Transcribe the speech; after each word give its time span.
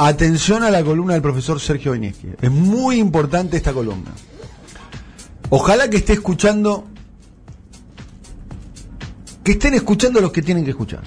Atención 0.00 0.62
a 0.62 0.70
la 0.70 0.84
columna 0.84 1.14
del 1.14 1.22
profesor 1.22 1.58
Sergio 1.58 1.90
Beneschi. 1.90 2.28
Es 2.40 2.50
muy 2.52 3.00
importante 3.00 3.56
esta 3.56 3.72
columna. 3.72 4.12
Ojalá 5.50 5.90
que 5.90 5.96
esté 5.96 6.12
escuchando. 6.12 6.86
Que 9.42 9.52
estén 9.52 9.74
escuchando 9.74 10.20
los 10.20 10.30
que 10.30 10.40
tienen 10.40 10.64
que 10.64 10.70
escuchar. 10.70 11.02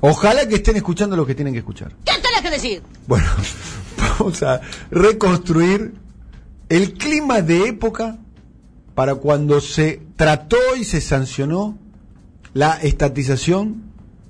Ojalá 0.00 0.46
que 0.46 0.56
estén 0.56 0.76
escuchando 0.76 1.16
los 1.16 1.26
que 1.26 1.34
tienen 1.34 1.54
que 1.54 1.58
escuchar. 1.58 1.92
¿Qué 2.04 2.12
tenés 2.22 2.40
que 2.42 2.50
decir? 2.50 2.82
Bueno, 3.08 3.26
vamos 3.98 4.40
a 4.44 4.60
reconstruir 4.92 5.94
el 6.68 6.94
clima 6.94 7.42
de 7.42 7.68
época 7.68 8.18
para 8.94 9.16
cuando 9.16 9.60
se 9.60 10.02
trató 10.14 10.58
y 10.78 10.84
se 10.84 11.00
sancionó 11.00 11.76
la 12.52 12.74
estatización 12.74 13.82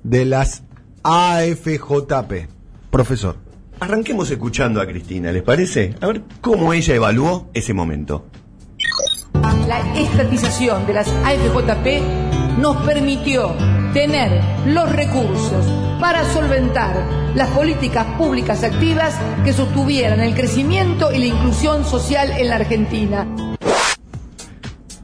de 0.03 0.25
las 0.25 0.63
AFJP. 1.03 2.49
Profesor. 2.89 3.44
Arranquemos 3.79 4.31
escuchando 4.31 4.81
a 4.81 4.87
Cristina, 4.87 5.31
¿les 5.31 5.43
parece? 5.43 5.95
A 5.99 6.07
ver 6.07 6.21
cómo 6.41 6.73
ella 6.73 6.95
evaluó 6.95 7.49
ese 7.53 7.73
momento. 7.73 8.25
La 9.67 9.99
estatización 9.99 10.87
de 10.87 10.93
las 10.93 11.07
AFJP 11.09 12.59
nos 12.59 12.77
permitió 12.85 13.53
tener 13.93 14.41
los 14.65 14.89
recursos 14.91 15.65
para 15.99 16.23
solventar 16.33 17.33
las 17.35 17.49
políticas 17.49 18.05
públicas 18.17 18.63
activas 18.63 19.19
que 19.43 19.51
sostuvieran 19.51 20.21
el 20.21 20.33
crecimiento 20.35 21.11
y 21.11 21.19
la 21.19 21.25
inclusión 21.25 21.83
social 21.83 22.31
en 22.31 22.49
la 22.49 22.55
Argentina. 22.55 23.27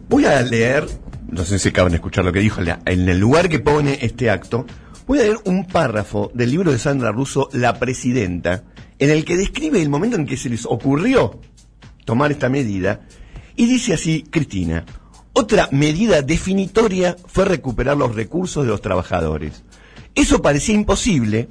Voy 0.07 0.25
a 0.25 0.41
leer, 0.41 0.87
no 1.29 1.43
sé 1.43 1.59
si 1.59 1.69
acaban 1.69 1.91
de 1.91 1.97
escuchar 1.97 2.23
lo 2.23 2.31
que 2.31 2.39
dijo, 2.39 2.61
en 2.61 3.09
el 3.09 3.19
lugar 3.19 3.49
que 3.49 3.59
pone 3.59 3.99
este 4.01 4.29
acto, 4.29 4.65
voy 5.11 5.19
a 5.19 5.23
leer 5.23 5.39
un 5.43 5.65
párrafo 5.65 6.31
del 6.33 6.51
libro 6.51 6.71
de 6.71 6.79
Sandra 6.79 7.11
Russo, 7.11 7.49
La 7.51 7.77
Presidenta, 7.77 8.63
en 8.97 9.09
el 9.09 9.25
que 9.25 9.35
describe 9.35 9.81
el 9.81 9.89
momento 9.89 10.15
en 10.15 10.25
que 10.25 10.37
se 10.37 10.47
les 10.47 10.65
ocurrió 10.65 11.41
tomar 12.05 12.31
esta 12.31 12.47
medida, 12.47 13.01
y 13.57 13.65
dice 13.65 13.93
así, 13.93 14.23
Cristina, 14.23 14.85
otra 15.33 15.67
medida 15.73 16.21
definitoria 16.21 17.17
fue 17.25 17.43
recuperar 17.43 17.97
los 17.97 18.15
recursos 18.15 18.63
de 18.63 18.69
los 18.69 18.79
trabajadores. 18.79 19.65
Eso 20.15 20.41
parecía 20.41 20.75
imposible, 20.75 21.49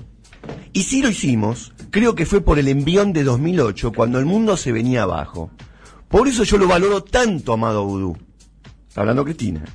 y 0.72 0.84
si 0.84 1.02
lo 1.02 1.10
hicimos, 1.10 1.74
creo 1.90 2.14
que 2.14 2.24
fue 2.24 2.40
por 2.40 2.58
el 2.58 2.66
envión 2.66 3.12
de 3.12 3.24
2008, 3.24 3.92
cuando 3.92 4.18
el 4.18 4.24
mundo 4.24 4.56
se 4.56 4.72
venía 4.72 5.02
abajo. 5.02 5.50
Por 6.08 6.28
eso 6.28 6.44
yo 6.44 6.56
lo 6.56 6.66
valoro 6.66 7.04
tanto, 7.04 7.52
amado 7.52 7.84
Vudú. 7.84 8.16
Hablando 8.96 9.22
Cristina. 9.22 9.66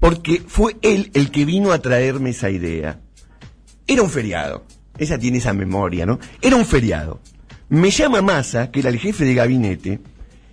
Porque 0.00 0.42
fue 0.46 0.78
él 0.80 1.10
el 1.12 1.30
que 1.30 1.44
vino 1.44 1.72
a 1.72 1.82
traerme 1.82 2.30
esa 2.30 2.48
idea. 2.48 3.02
Era 3.88 4.02
un 4.02 4.10
feriado. 4.10 4.64
Ella 4.98 5.18
tiene 5.18 5.38
esa 5.38 5.54
memoria, 5.54 6.04
¿no? 6.04 6.20
Era 6.42 6.56
un 6.56 6.66
feriado. 6.66 7.20
Me 7.70 7.90
llama 7.90 8.22
Massa, 8.22 8.70
que 8.70 8.80
era 8.80 8.90
el 8.90 8.98
jefe 8.98 9.24
de 9.24 9.34
gabinete, 9.34 10.00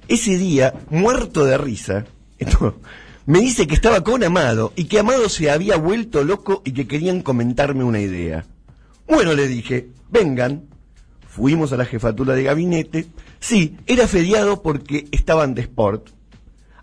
ese 0.07 0.37
día, 0.37 0.73
muerto 0.89 1.45
de 1.45 1.57
risa, 1.57 2.05
me 3.25 3.39
dice 3.39 3.67
que 3.67 3.75
estaba 3.75 4.03
con 4.03 4.23
Amado 4.23 4.71
y 4.75 4.85
que 4.85 4.99
Amado 4.99 5.29
se 5.29 5.51
había 5.51 5.77
vuelto 5.77 6.23
loco 6.23 6.61
y 6.63 6.71
que 6.71 6.87
querían 6.87 7.21
comentarme 7.21 7.83
una 7.83 7.99
idea. 7.99 8.45
Bueno, 9.07 9.33
le 9.33 9.47
dije, 9.47 9.89
vengan. 10.09 10.69
Fuimos 11.27 11.73
a 11.73 11.77
la 11.77 11.85
jefatura 11.85 12.33
de 12.33 12.43
gabinete. 12.43 13.07
Sí, 13.41 13.77
era 13.87 14.07
feriado 14.07 14.61
porque 14.61 15.07
estaban 15.11 15.53
de 15.53 15.63
sport. 15.63 16.09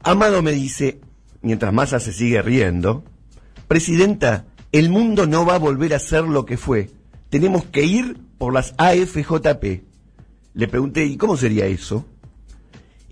Amado 0.03 0.43
me 0.43 0.53
dice, 0.53 1.01
mientras 1.41 1.73
Massa 1.73 2.01
se 2.01 2.13
sigue 2.13 2.43
riendo, 2.43 3.05
Presidenta, 3.73 4.45
el 4.73 4.89
mundo 4.89 5.27
no 5.27 5.45
va 5.45 5.57
a 5.57 5.59
volver 5.59 5.95
a 5.95 5.99
ser 5.99 6.25
lo 6.25 6.47
que 6.47 6.57
fue. 6.57 6.91
Tenemos 7.29 7.67
que 7.67 7.85
ir 7.85 8.19
por 8.39 8.55
las 8.55 8.75
AFJP. 8.79 9.83
Le 10.55 10.69
pregunté, 10.69 11.05
¿y 11.05 11.17
cómo 11.17 11.37
sería 11.37 11.67
eso? 11.67 12.07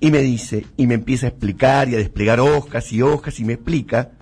Y 0.00 0.10
me 0.10 0.22
dice, 0.22 0.66
y 0.78 0.86
me 0.86 0.94
empieza 0.94 1.26
a 1.26 1.28
explicar 1.28 1.88
y 1.88 1.94
a 1.94 1.98
desplegar 1.98 2.40
hojas 2.40 2.90
y 2.92 3.02
hojas 3.02 3.38
y 3.38 3.44
me 3.44 3.52
explica. 3.54 4.12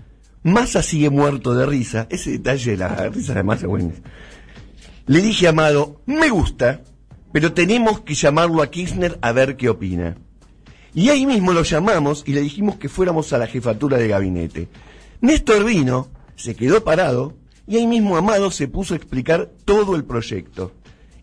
Massa 0.42 0.82
sigue 0.82 1.10
muerto 1.10 1.54
de 1.54 1.66
risa. 1.66 2.08
Ese 2.10 2.32
detalle 2.32 2.72
de 2.72 2.76
la 2.76 3.08
risa 3.08 3.34
de 3.34 3.42
Massa, 3.44 3.68
bueno. 3.68 3.92
Le 5.06 5.22
dije 5.22 5.48
Amado, 5.48 6.02
me 6.06 6.28
gusta, 6.28 6.82
pero 7.32 7.52
tenemos 7.52 8.00
que 8.00 8.14
llamarlo 8.14 8.62
a 8.62 8.70
Kirchner 8.70 9.18
a 9.22 9.32
ver 9.32 9.56
qué 9.56 9.68
opina. 9.68 10.16
Y 10.92 11.10
ahí 11.10 11.26
mismo 11.26 11.52
lo 11.52 11.62
llamamos 11.62 12.24
y 12.26 12.32
le 12.32 12.40
dijimos 12.40 12.76
que 12.76 12.88
fuéramos 12.88 13.32
a 13.32 13.38
la 13.38 13.46
jefatura 13.46 13.98
de 13.98 14.08
gabinete. 14.08 14.68
Néstor 15.20 15.64
vino, 15.64 16.08
se 16.38 16.54
quedó 16.54 16.82
parado 16.84 17.34
y 17.66 17.76
ahí 17.76 17.86
mismo 17.86 18.16
Amado 18.16 18.50
se 18.50 18.68
puso 18.68 18.94
a 18.94 18.96
explicar 18.96 19.50
todo 19.64 19.96
el 19.96 20.04
proyecto. 20.04 20.72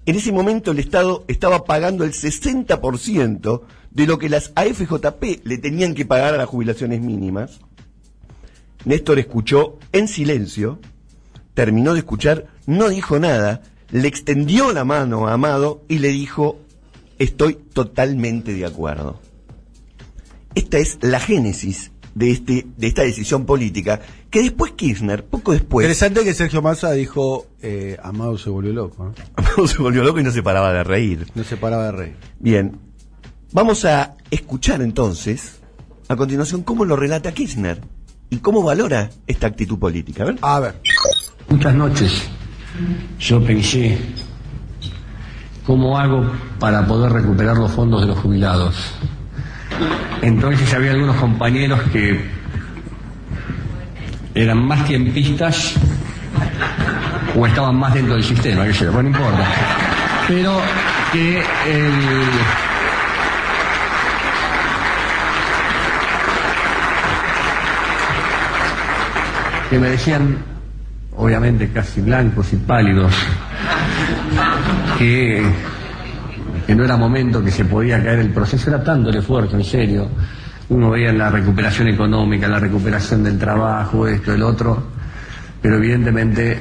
En 0.06 0.16
ese 0.16 0.32
momento 0.32 0.72
el 0.72 0.80
Estado 0.80 1.26
estaba 1.28 1.66
pagando 1.66 2.04
el 2.04 2.12
60% 2.12 3.62
de 3.90 4.06
lo 4.06 4.20
que 4.20 4.30
las 4.30 4.52
AFJP 4.56 5.46
le 5.46 5.58
tenían 5.58 5.96
que 5.96 6.06
pagar 6.06 6.36
a 6.36 6.38
las 6.38 6.48
jubilaciones 6.48 7.02
mínimas. 7.02 7.60
Néstor 8.84 9.18
escuchó 9.18 9.80
en 9.94 10.08
silencio, 10.08 10.80
terminó 11.56 11.94
de 11.94 12.00
escuchar, 12.00 12.46
no 12.68 12.90
dijo 12.90 13.18
nada, 13.18 13.64
le 13.90 14.08
extendió 14.08 14.74
la 14.74 14.84
mano 14.84 15.28
a 15.28 15.34
Amado 15.34 15.84
y 15.88 16.00
le 16.00 16.10
dijo, 16.10 16.60
estoy 17.18 17.56
totalmente 17.56 18.54
de 18.54 18.66
acuerdo. 18.66 19.20
Esta 20.54 20.78
es 20.78 21.00
la 21.02 21.20
génesis 21.20 21.92
de, 22.16 22.32
este, 22.32 22.66
de 22.76 22.88
esta 22.88 23.04
decisión 23.04 23.46
política, 23.46 24.02
que 24.32 24.42
después 24.42 24.72
Kirchner, 24.72 25.26
poco 25.26 25.52
después... 25.52 25.86
Interesante 25.86 26.24
que 26.24 26.34
Sergio 26.34 26.62
Massa 26.62 26.92
dijo, 26.94 27.46
eh, 27.62 27.98
Amado 28.02 28.38
se 28.38 28.50
volvió 28.50 28.74
loco. 28.74 29.14
Amado 29.36 29.68
se 29.68 29.78
volvió 29.78 30.04
loco 30.04 30.20
y 30.20 30.24
no 30.24 30.32
se 30.32 30.42
paraba 30.42 30.74
de 30.74 30.84
reír. 30.84 31.28
No 31.36 31.44
se 31.44 31.58
paraba 31.58 31.86
de 31.86 31.92
reír. 31.92 32.16
Bien, 32.40 32.80
vamos 33.52 33.86
a 33.86 34.16
escuchar 34.32 34.82
entonces, 34.82 35.60
a 36.08 36.16
continuación, 36.16 36.64
cómo 36.64 36.86
lo 36.86 36.96
relata 36.96 37.32
Kirchner 37.32 37.82
y 38.32 38.38
cómo 38.38 38.64
valora 38.64 39.12
esta 39.28 39.46
actitud 39.46 39.78
política. 39.78 40.24
A 40.24 40.26
ver. 40.26 40.38
A 40.42 40.60
ver. 40.60 40.76
Muchas 41.50 41.76
noches 41.76 42.30
yo 43.20 43.44
pensé, 43.44 43.98
¿cómo 45.66 45.98
hago 45.98 46.30
para 46.60 46.86
poder 46.86 47.12
recuperar 47.12 47.58
los 47.58 47.72
fondos 47.72 48.02
de 48.02 48.08
los 48.08 48.20
jubilados? 48.20 48.76
Entonces 50.22 50.74
había 50.74 50.92
algunos 50.92 51.16
compañeros 51.18 51.80
que 51.92 52.20
eran 54.34 54.66
más 54.66 54.86
tiempistas 54.86 55.76
o 57.36 57.46
estaban 57.46 57.76
más 57.76 57.94
dentro 57.94 58.16
del 58.16 58.24
sistema, 58.24 58.66
que 58.66 58.74
sé, 58.74 58.90
bueno, 58.90 59.10
no 59.10 59.18
importa. 59.18 59.46
Pero 60.28 60.62
que 61.12 61.40
el... 61.40 61.92
que 69.70 69.80
me 69.80 69.90
decían, 69.90 70.38
obviamente 71.18 71.70
casi 71.72 72.02
blancos 72.02 72.54
y 72.54 72.58
pálidos, 72.58 73.14
que 74.98 75.44
que 76.66 76.76
no 76.76 76.84
era 76.84 76.98
momento, 76.98 77.44
que 77.44 77.52
se 77.52 77.66
podía 77.66 78.02
caer 78.04 78.20
el 78.20 78.32
proceso, 78.32 78.70
era 78.70 78.84
tanto 78.84 79.10
el 79.10 79.18
esfuerzo, 79.18 79.56
en 79.56 79.64
serio. 79.64 80.10
Uno 80.70 80.92
veía 80.92 81.14
la 81.14 81.30
recuperación 81.30 81.88
económica, 81.88 82.48
la 82.48 82.60
recuperación 82.60 83.24
del 83.24 83.38
trabajo, 83.38 84.08
esto, 84.08 84.34
el 84.34 84.42
otro, 84.42 84.84
pero 85.62 85.78
evidentemente 85.78 86.60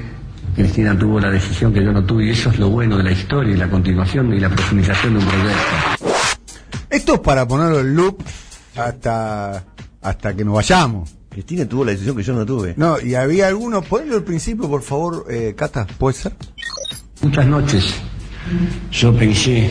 Cristina 0.55 0.97
tuvo 0.99 1.19
la 1.21 1.31
decisión 1.31 1.73
que 1.73 1.83
yo 1.83 1.91
no 1.91 2.05
tuve 2.05 2.27
y 2.27 2.31
eso 2.31 2.51
es 2.51 2.59
lo 2.59 2.69
bueno 2.69 2.99
de 2.99 3.05
la 3.05 3.13
historia 3.13 3.55
y 3.55 3.57
la 3.57 3.69
continuación 3.69 4.33
y 4.35 4.41
la 4.41 4.51
profundización 4.51 5.15
de 5.15 5.19
un 5.21 5.27
proyecto. 5.27 6.07
Esto 6.91 7.15
es 7.15 7.21
para 7.21 7.49
ponerlo 7.49 7.81
en 7.81 7.97
loop 7.97 8.23
hasta, 8.77 9.65
hasta 10.03 10.37
que 10.37 10.45
nos 10.45 10.55
vayamos. 10.55 11.15
Cristina 11.31 11.67
tuvo 11.67 11.85
la 11.87 11.93
decisión 11.93 12.15
que 12.15 12.23
yo 12.23 12.35
no 12.35 12.45
tuve. 12.45 12.75
No, 12.77 13.01
y 13.01 13.15
había 13.15 13.49
algunos, 13.49 13.85
ponelo 13.87 14.17
al 14.17 14.23
principio, 14.23 14.69
por 14.69 14.83
favor, 14.83 15.27
eh, 15.31 15.55
Cata, 15.57 15.87
¿puede 15.99 16.15
ser? 16.15 16.33
Muchas 17.23 17.47
noches 17.47 18.03
yo 18.91 19.17
pensé, 19.17 19.71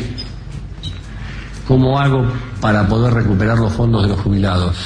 ¿cómo 1.68 2.00
hago 2.00 2.26
para 2.62 2.88
poder 2.88 3.14
recuperar 3.14 3.58
los 3.58 3.74
fondos 3.74 4.04
de 4.04 4.10
los 4.10 4.20
jubilados? 4.20 4.78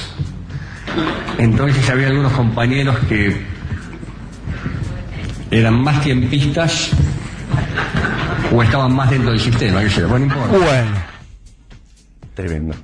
Entonces 1.38 1.88
había 1.88 2.08
algunos 2.08 2.32
compañeros 2.32 2.96
que 3.08 3.40
eran 5.50 5.82
más 5.82 6.02
tiempistas 6.02 6.90
o 8.52 8.62
estaban 8.62 8.94
más 8.94 9.10
dentro 9.10 9.30
del 9.30 9.40
sistema, 9.40 9.82
que 9.82 10.04
bueno, 10.04 10.26
no 10.26 10.32
importa. 10.32 10.58
Bueno. 10.58 10.96
Tremendo. 12.34 12.74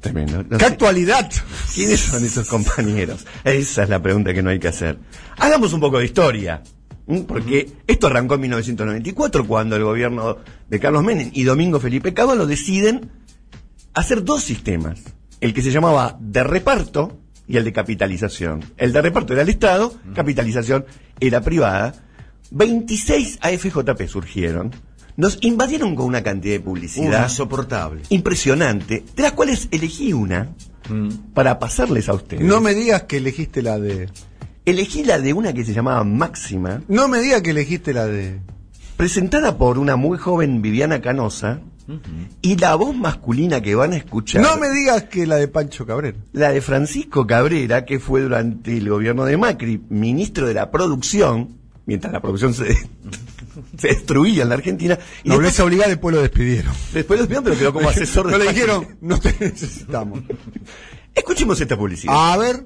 Tremendo. 0.00 0.58
¿Qué 0.58 0.64
actualidad? 0.64 1.30
¿Quiénes 1.74 2.00
son 2.00 2.24
esos 2.24 2.48
compañeros? 2.48 3.24
Esa 3.44 3.84
es 3.84 3.88
la 3.88 4.02
pregunta 4.02 4.34
que 4.34 4.42
no 4.42 4.50
hay 4.50 4.58
que 4.58 4.68
hacer. 4.68 4.98
Hagamos 5.38 5.72
un 5.72 5.80
poco 5.80 5.98
de 5.98 6.06
historia. 6.06 6.62
Porque 7.26 7.68
esto 7.86 8.06
arrancó 8.06 8.34
en 8.34 8.42
1994 8.42 9.46
cuando 9.46 9.76
el 9.76 9.82
gobierno 9.82 10.38
de 10.68 10.80
Carlos 10.80 11.02
Menem 11.02 11.30
y 11.32 11.42
Domingo 11.42 11.80
Felipe 11.80 12.14
Cavallo 12.14 12.46
deciden 12.46 13.10
hacer 13.94 14.24
dos 14.24 14.42
sistemas. 14.42 15.00
El 15.40 15.52
que 15.54 15.62
se 15.62 15.70
llamaba 15.70 16.16
de 16.20 16.44
reparto 16.44 17.18
y 17.48 17.56
el 17.56 17.64
de 17.64 17.72
capitalización. 17.72 18.64
El 18.76 18.92
de 18.92 19.02
reparto 19.02 19.32
era 19.32 19.42
el 19.42 19.48
Estado, 19.48 19.92
capitalización 20.14 20.84
era 21.20 21.40
privada. 21.40 21.94
26 22.50 23.38
AFJP 23.40 24.06
surgieron. 24.08 24.70
nos 25.16 25.38
invadieron 25.42 25.94
con 25.94 26.06
una 26.06 26.22
cantidad 26.22 26.54
de 26.54 26.60
publicidad 26.60 27.24
insoportable. 27.24 28.02
impresionante, 28.10 29.04
de 29.14 29.22
las 29.22 29.32
cuales 29.32 29.68
elegí 29.70 30.12
una 30.12 30.48
para 31.34 31.58
pasarles 31.58 32.08
a 32.08 32.14
ustedes. 32.14 32.42
No 32.44 32.60
me 32.60 32.74
digas 32.74 33.02
que 33.04 33.18
elegiste 33.18 33.62
la 33.62 33.78
de. 33.78 34.08
Elegí 34.64 35.02
la 35.04 35.18
de 35.18 35.32
una 35.32 35.52
que 35.52 35.64
se 35.64 35.72
llamaba 35.74 36.04
Máxima, 36.04 36.82
No 36.88 37.08
me 37.08 37.18
digas 37.20 37.42
que 37.42 37.50
elegiste 37.50 37.92
la 37.92 38.06
de. 38.06 38.38
presentada 38.96 39.58
por 39.58 39.78
una 39.78 39.96
muy 39.96 40.18
joven 40.18 40.62
Viviana 40.62 41.00
Canosa, 41.00 41.60
y 42.40 42.56
la 42.56 42.74
voz 42.76 42.94
masculina 42.94 43.60
que 43.60 43.74
van 43.74 43.92
a 43.92 43.96
escuchar, 43.96 44.42
No 44.42 44.56
me 44.56 44.70
digas 44.70 45.04
que 45.04 45.26
la 45.26 45.36
de 45.36 45.48
Pancho 45.48 45.84
Cabrera. 45.84 46.16
la 46.32 46.50
de 46.52 46.60
Francisco 46.60 47.26
Cabrera, 47.26 47.84
que 47.84 47.98
fue 47.98 48.22
durante 48.22 48.76
el 48.76 48.88
gobierno 48.88 49.24
de 49.24 49.36
Macri, 49.36 49.80
ministro 49.90 50.46
de 50.46 50.54
la 50.54 50.70
producción, 50.70 51.58
mientras 51.86 52.12
la 52.12 52.20
producción 52.20 52.54
se, 52.54 52.74
se 53.78 53.88
destruía 53.88 54.44
en 54.44 54.48
la 54.48 54.54
Argentina, 54.54 54.94
y 54.94 54.98
después, 54.98 55.24
Nobleza 55.36 55.64
obligada, 55.64 55.88
después 55.90 56.14
lo 56.14 56.22
despidieron. 56.22 56.72
después 56.92 57.20
lo 57.20 57.26
despidieron, 57.26 57.44
pero 57.44 57.58
quedó 57.58 57.72
como 57.72 57.88
asesor 57.90 58.26
de 58.26 58.32
No 58.32 58.38
le 58.38 58.48
dijeron, 58.52 58.96
no 59.00 59.18
te 59.18 59.34
necesitamos. 59.40 60.20
Escuchemos 61.14 61.60
esta 61.60 61.76
publicidad. 61.76 62.32
A 62.32 62.36
ver. 62.38 62.64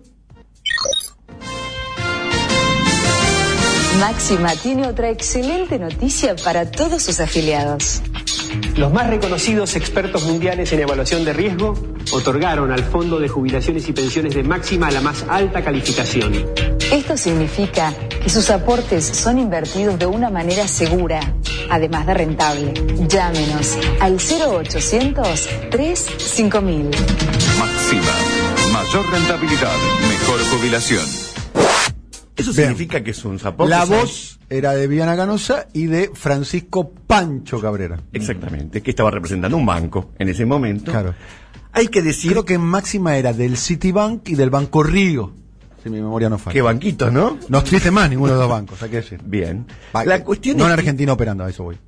Máxima 4.00 4.54
tiene 4.56 4.86
otra 4.88 5.08
excelente 5.10 5.78
noticia 5.78 6.36
para 6.36 6.70
todos 6.70 7.02
sus 7.02 7.18
afiliados. 7.18 8.02
Los 8.76 8.92
más 8.92 9.08
reconocidos 9.08 9.76
expertos 9.76 10.24
mundiales 10.24 10.72
en 10.72 10.80
evaluación 10.80 11.24
de 11.24 11.32
riesgo 11.32 11.74
otorgaron 12.12 12.72
al 12.72 12.84
Fondo 12.84 13.18
de 13.18 13.28
Jubilaciones 13.28 13.88
y 13.88 13.92
Pensiones 13.92 14.34
de 14.34 14.42
Máxima 14.42 14.90
la 14.90 15.00
más 15.00 15.24
alta 15.28 15.62
calificación. 15.62 16.32
Esto 16.92 17.16
significa 17.16 17.92
que 18.22 18.28
sus 18.28 18.48
aportes 18.50 19.04
son 19.04 19.38
invertidos 19.38 19.98
de 19.98 20.06
una 20.06 20.30
manera 20.30 20.68
segura, 20.68 21.20
además 21.68 22.06
de 22.06 22.14
rentable. 22.14 22.74
Llámenos 23.08 23.76
al 24.00 24.18
0800 24.18 25.48
35000. 25.70 26.90
Máxima. 27.58 28.72
Mayor 28.72 29.10
rentabilidad, 29.10 29.76
mejor 30.08 30.40
jubilación. 30.50 31.35
Eso 32.36 32.52
Bien. 32.52 32.68
significa 32.68 33.02
que 33.02 33.14
sus 33.14 33.44
aportes 33.44 33.70
La 33.76 33.86
son- 33.86 33.96
voz 34.00 34.38
era 34.50 34.72
de 34.74 34.86
Viviana 34.86 35.16
Canosa 35.16 35.66
y 35.72 35.86
de 35.86 36.10
Francisco 36.14 36.90
Pancho 37.06 37.60
Cabrera. 37.60 37.98
Exactamente, 38.12 38.82
que 38.82 38.90
estaba 38.90 39.10
representando 39.10 39.56
un 39.56 39.64
banco 39.66 40.10
en 40.18 40.28
ese 40.28 40.44
momento. 40.44 40.90
Claro. 40.92 41.14
Hay 41.72 41.88
que 41.88 42.02
decir 42.02 42.32
Creo 42.32 42.44
que 42.44 42.58
máxima 42.58 43.16
era 43.16 43.32
del 43.32 43.56
Citibank 43.56 44.28
y 44.28 44.34
del 44.34 44.50
Banco 44.50 44.82
Río. 44.82 45.32
Si 45.82 45.90
mi 45.90 45.96
memoria 46.00 46.28
no 46.28 46.36
falla. 46.38 46.52
que 46.52 46.62
banquitos, 46.62 47.12
¿no? 47.12 47.38
No 47.48 47.58
existe 47.58 47.90
más 47.90 48.10
ninguno 48.10 48.32
de 48.34 48.40
los 48.40 48.48
bancos, 48.48 48.82
hay 48.82 48.90
que 48.90 48.96
decir. 48.96 49.20
Bien. 49.24 49.66
La 50.04 50.22
cuestión 50.24 50.56
no 50.56 50.64
es 50.64 50.70
en 50.70 50.74
que 50.76 50.80
Argentina 50.80 51.12
operando, 51.12 51.44
a 51.44 51.50
eso 51.50 51.62
voy. 51.64 51.78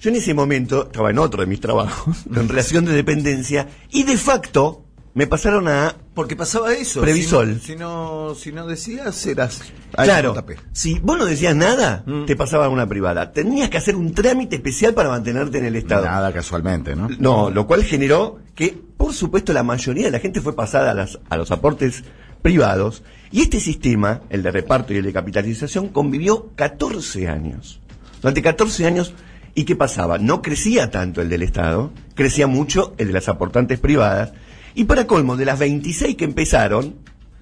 yo 0.00 0.10
en 0.10 0.16
ese 0.16 0.34
momento 0.34 0.84
estaba 0.86 1.10
en 1.10 1.18
otro 1.18 1.40
de 1.40 1.46
mis 1.46 1.60
trabajos, 1.60 2.18
en 2.34 2.48
relación 2.48 2.84
de 2.84 2.92
dependencia, 2.92 3.66
y 3.90 4.04
de 4.04 4.16
facto 4.16 4.84
me 5.14 5.26
pasaron 5.26 5.66
a... 5.68 5.96
Porque 6.14 6.36
pasaba 6.36 6.72
eso. 6.72 7.00
Previsol. 7.00 7.60
Si, 7.60 7.74
no, 7.76 8.34
si 8.34 8.52
no 8.52 8.66
decías, 8.66 9.26
eras. 9.26 9.60
Claro, 9.92 10.34
si 10.72 10.98
vos 11.00 11.18
no 11.18 11.24
decías 11.24 11.56
nada, 11.56 12.04
Mm. 12.06 12.26
te 12.26 12.36
pasaba 12.36 12.66
a 12.66 12.68
una 12.68 12.86
privada. 12.86 13.32
Tenías 13.32 13.70
que 13.70 13.78
hacer 13.78 13.96
un 13.96 14.12
trámite 14.14 14.56
especial 14.56 14.94
para 14.94 15.08
mantenerte 15.08 15.58
en 15.58 15.64
el 15.64 15.76
Estado. 15.76 16.04
Nada 16.04 16.32
casualmente, 16.32 16.94
¿no? 16.94 17.08
No, 17.18 17.50
lo 17.50 17.66
cual 17.66 17.82
generó 17.84 18.38
que, 18.54 18.76
por 18.96 19.12
supuesto, 19.12 19.52
la 19.52 19.62
mayoría 19.62 20.04
de 20.06 20.10
la 20.12 20.20
gente 20.20 20.40
fue 20.40 20.54
pasada 20.54 20.92
a, 20.92 20.94
las- 20.94 21.18
a 21.28 21.36
los 21.36 21.50
aportes 21.50 22.04
privados 22.42 23.02
y 23.32 23.42
este 23.42 23.60
sistema, 23.60 24.20
el 24.30 24.42
de 24.42 24.50
reparto 24.50 24.92
y 24.92 24.96
el 24.98 25.04
de 25.04 25.12
capitalización, 25.12 25.88
convivió 25.88 26.50
14 26.56 27.28
años. 27.28 27.80
Durante 28.22 28.42
14 28.42 28.86
años, 28.86 29.14
¿y 29.54 29.64
qué 29.64 29.76
pasaba? 29.76 30.18
No 30.18 30.40
crecía 30.42 30.90
tanto 30.90 31.20
el 31.22 31.28
del 31.28 31.42
Estado, 31.42 31.90
crecía 32.14 32.46
mucho 32.46 32.94
el 32.98 33.08
de 33.08 33.12
las 33.14 33.28
aportantes 33.28 33.78
privadas 33.78 34.32
y 34.74 34.84
para 34.84 35.06
colmo, 35.06 35.36
de 35.36 35.44
las 35.44 35.58
26 35.58 36.16
que 36.16 36.24
empezaron, 36.24 36.96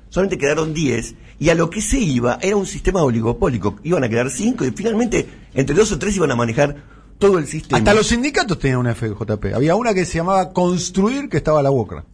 solamente 0.09 0.39
quedaron 0.39 0.75
10 0.75 1.15
y 1.41 1.51
a 1.51 1.55
lo 1.55 1.71
que 1.71 1.81
se 1.81 1.99
iba 1.99 2.39
era 2.43 2.57
un 2.57 2.67
sistema 2.67 3.03
oligopólico. 3.03 3.77
Iban 3.83 4.05
a 4.05 4.09
quedar 4.09 4.31
5 4.31 4.65
y 4.65 4.71
finalmente 4.73 5.27
entre 5.55 5.77
dos 5.77 5.93
o 5.93 5.99
tres 5.99 6.17
iban 6.17 6.31
a 6.31 6.37
manejar 6.37 6.77
todo 7.19 7.39
el 7.39 7.47
sistema. 7.47 7.79
Hasta 7.79 7.95
los 7.95 8.07
sindicatos 8.07 8.59
tenían 8.59 8.79
una 8.79 8.95
FJP. 8.95 9.55
Había 9.55 9.75
una 9.75 9.95
que 9.95 10.05
se 10.05 10.19
llamaba 10.19 10.53
Construir, 10.53 11.29
que 11.29 11.37
estaba 11.39 11.61
a 11.61 11.63
la 11.63 11.71
UOCRA. 11.71 12.05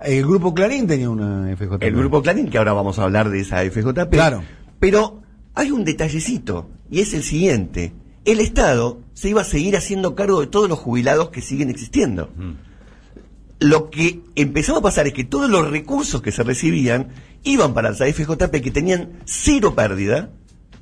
El 0.00 0.22
grupo 0.22 0.54
Clarín 0.54 0.86
tenía 0.86 1.08
una 1.08 1.54
FJP. 1.56 1.82
El 1.82 1.94
grupo 1.94 2.22
Clarín, 2.22 2.48
que 2.48 2.58
ahora 2.58 2.72
vamos 2.72 2.98
a 2.98 3.04
hablar 3.04 3.30
de 3.30 3.40
esa 3.40 3.62
FJP. 3.64 4.10
Claro. 4.10 4.42
Pero 4.78 5.22
hay 5.54 5.70
un 5.70 5.84
detallecito, 5.84 6.68
y 6.90 7.00
es 7.00 7.14
el 7.14 7.22
siguiente. 7.22 7.94
El 8.24 8.40
Estado 8.40 9.00
se 9.14 9.30
iba 9.30 9.42
a 9.42 9.44
seguir 9.44 9.76
haciendo 9.76 10.14
cargo 10.14 10.40
de 10.40 10.46
todos 10.46 10.68
los 10.68 10.78
jubilados 10.78 11.30
que 11.30 11.40
siguen 11.40 11.70
existiendo. 11.70 12.30
Lo 13.64 13.88
que 13.88 14.20
empezaba 14.34 14.80
a 14.80 14.82
pasar 14.82 15.06
es 15.06 15.14
que 15.14 15.24
todos 15.24 15.48
los 15.48 15.70
recursos 15.70 16.20
que 16.20 16.32
se 16.32 16.42
recibían 16.42 17.08
iban 17.44 17.72
para 17.72 17.88
las 17.88 17.98
FJP 17.98 18.60
que 18.60 18.70
tenían 18.70 19.20
cero 19.24 19.74
pérdida, 19.74 20.28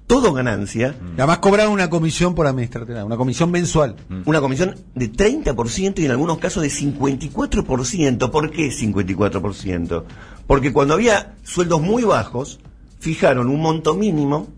todo 0.08 0.32
ganancia, 0.32 0.96
Además 1.16 1.38
cobraron 1.38 1.72
una 1.72 1.88
comisión 1.88 2.34
por 2.34 2.48
administrativa, 2.48 3.04
una 3.04 3.16
comisión 3.16 3.52
mensual. 3.52 3.94
una 4.24 4.40
comisión 4.40 4.74
de 4.96 5.12
30% 5.12 6.00
y 6.00 6.06
en 6.06 6.10
algunos 6.10 6.38
casos 6.38 6.64
de 6.64 6.70
54%. 6.70 8.30
¿Por 8.32 8.50
qué 8.50 8.68
54%? 8.68 10.04
Porque 10.48 10.72
cuando 10.72 10.94
había 10.94 11.36
sueldos 11.44 11.80
muy 11.80 12.02
bajos, 12.02 12.58
fijaron 12.98 13.48
un 13.48 13.60
monto 13.60 13.94
mínimo 13.94 14.48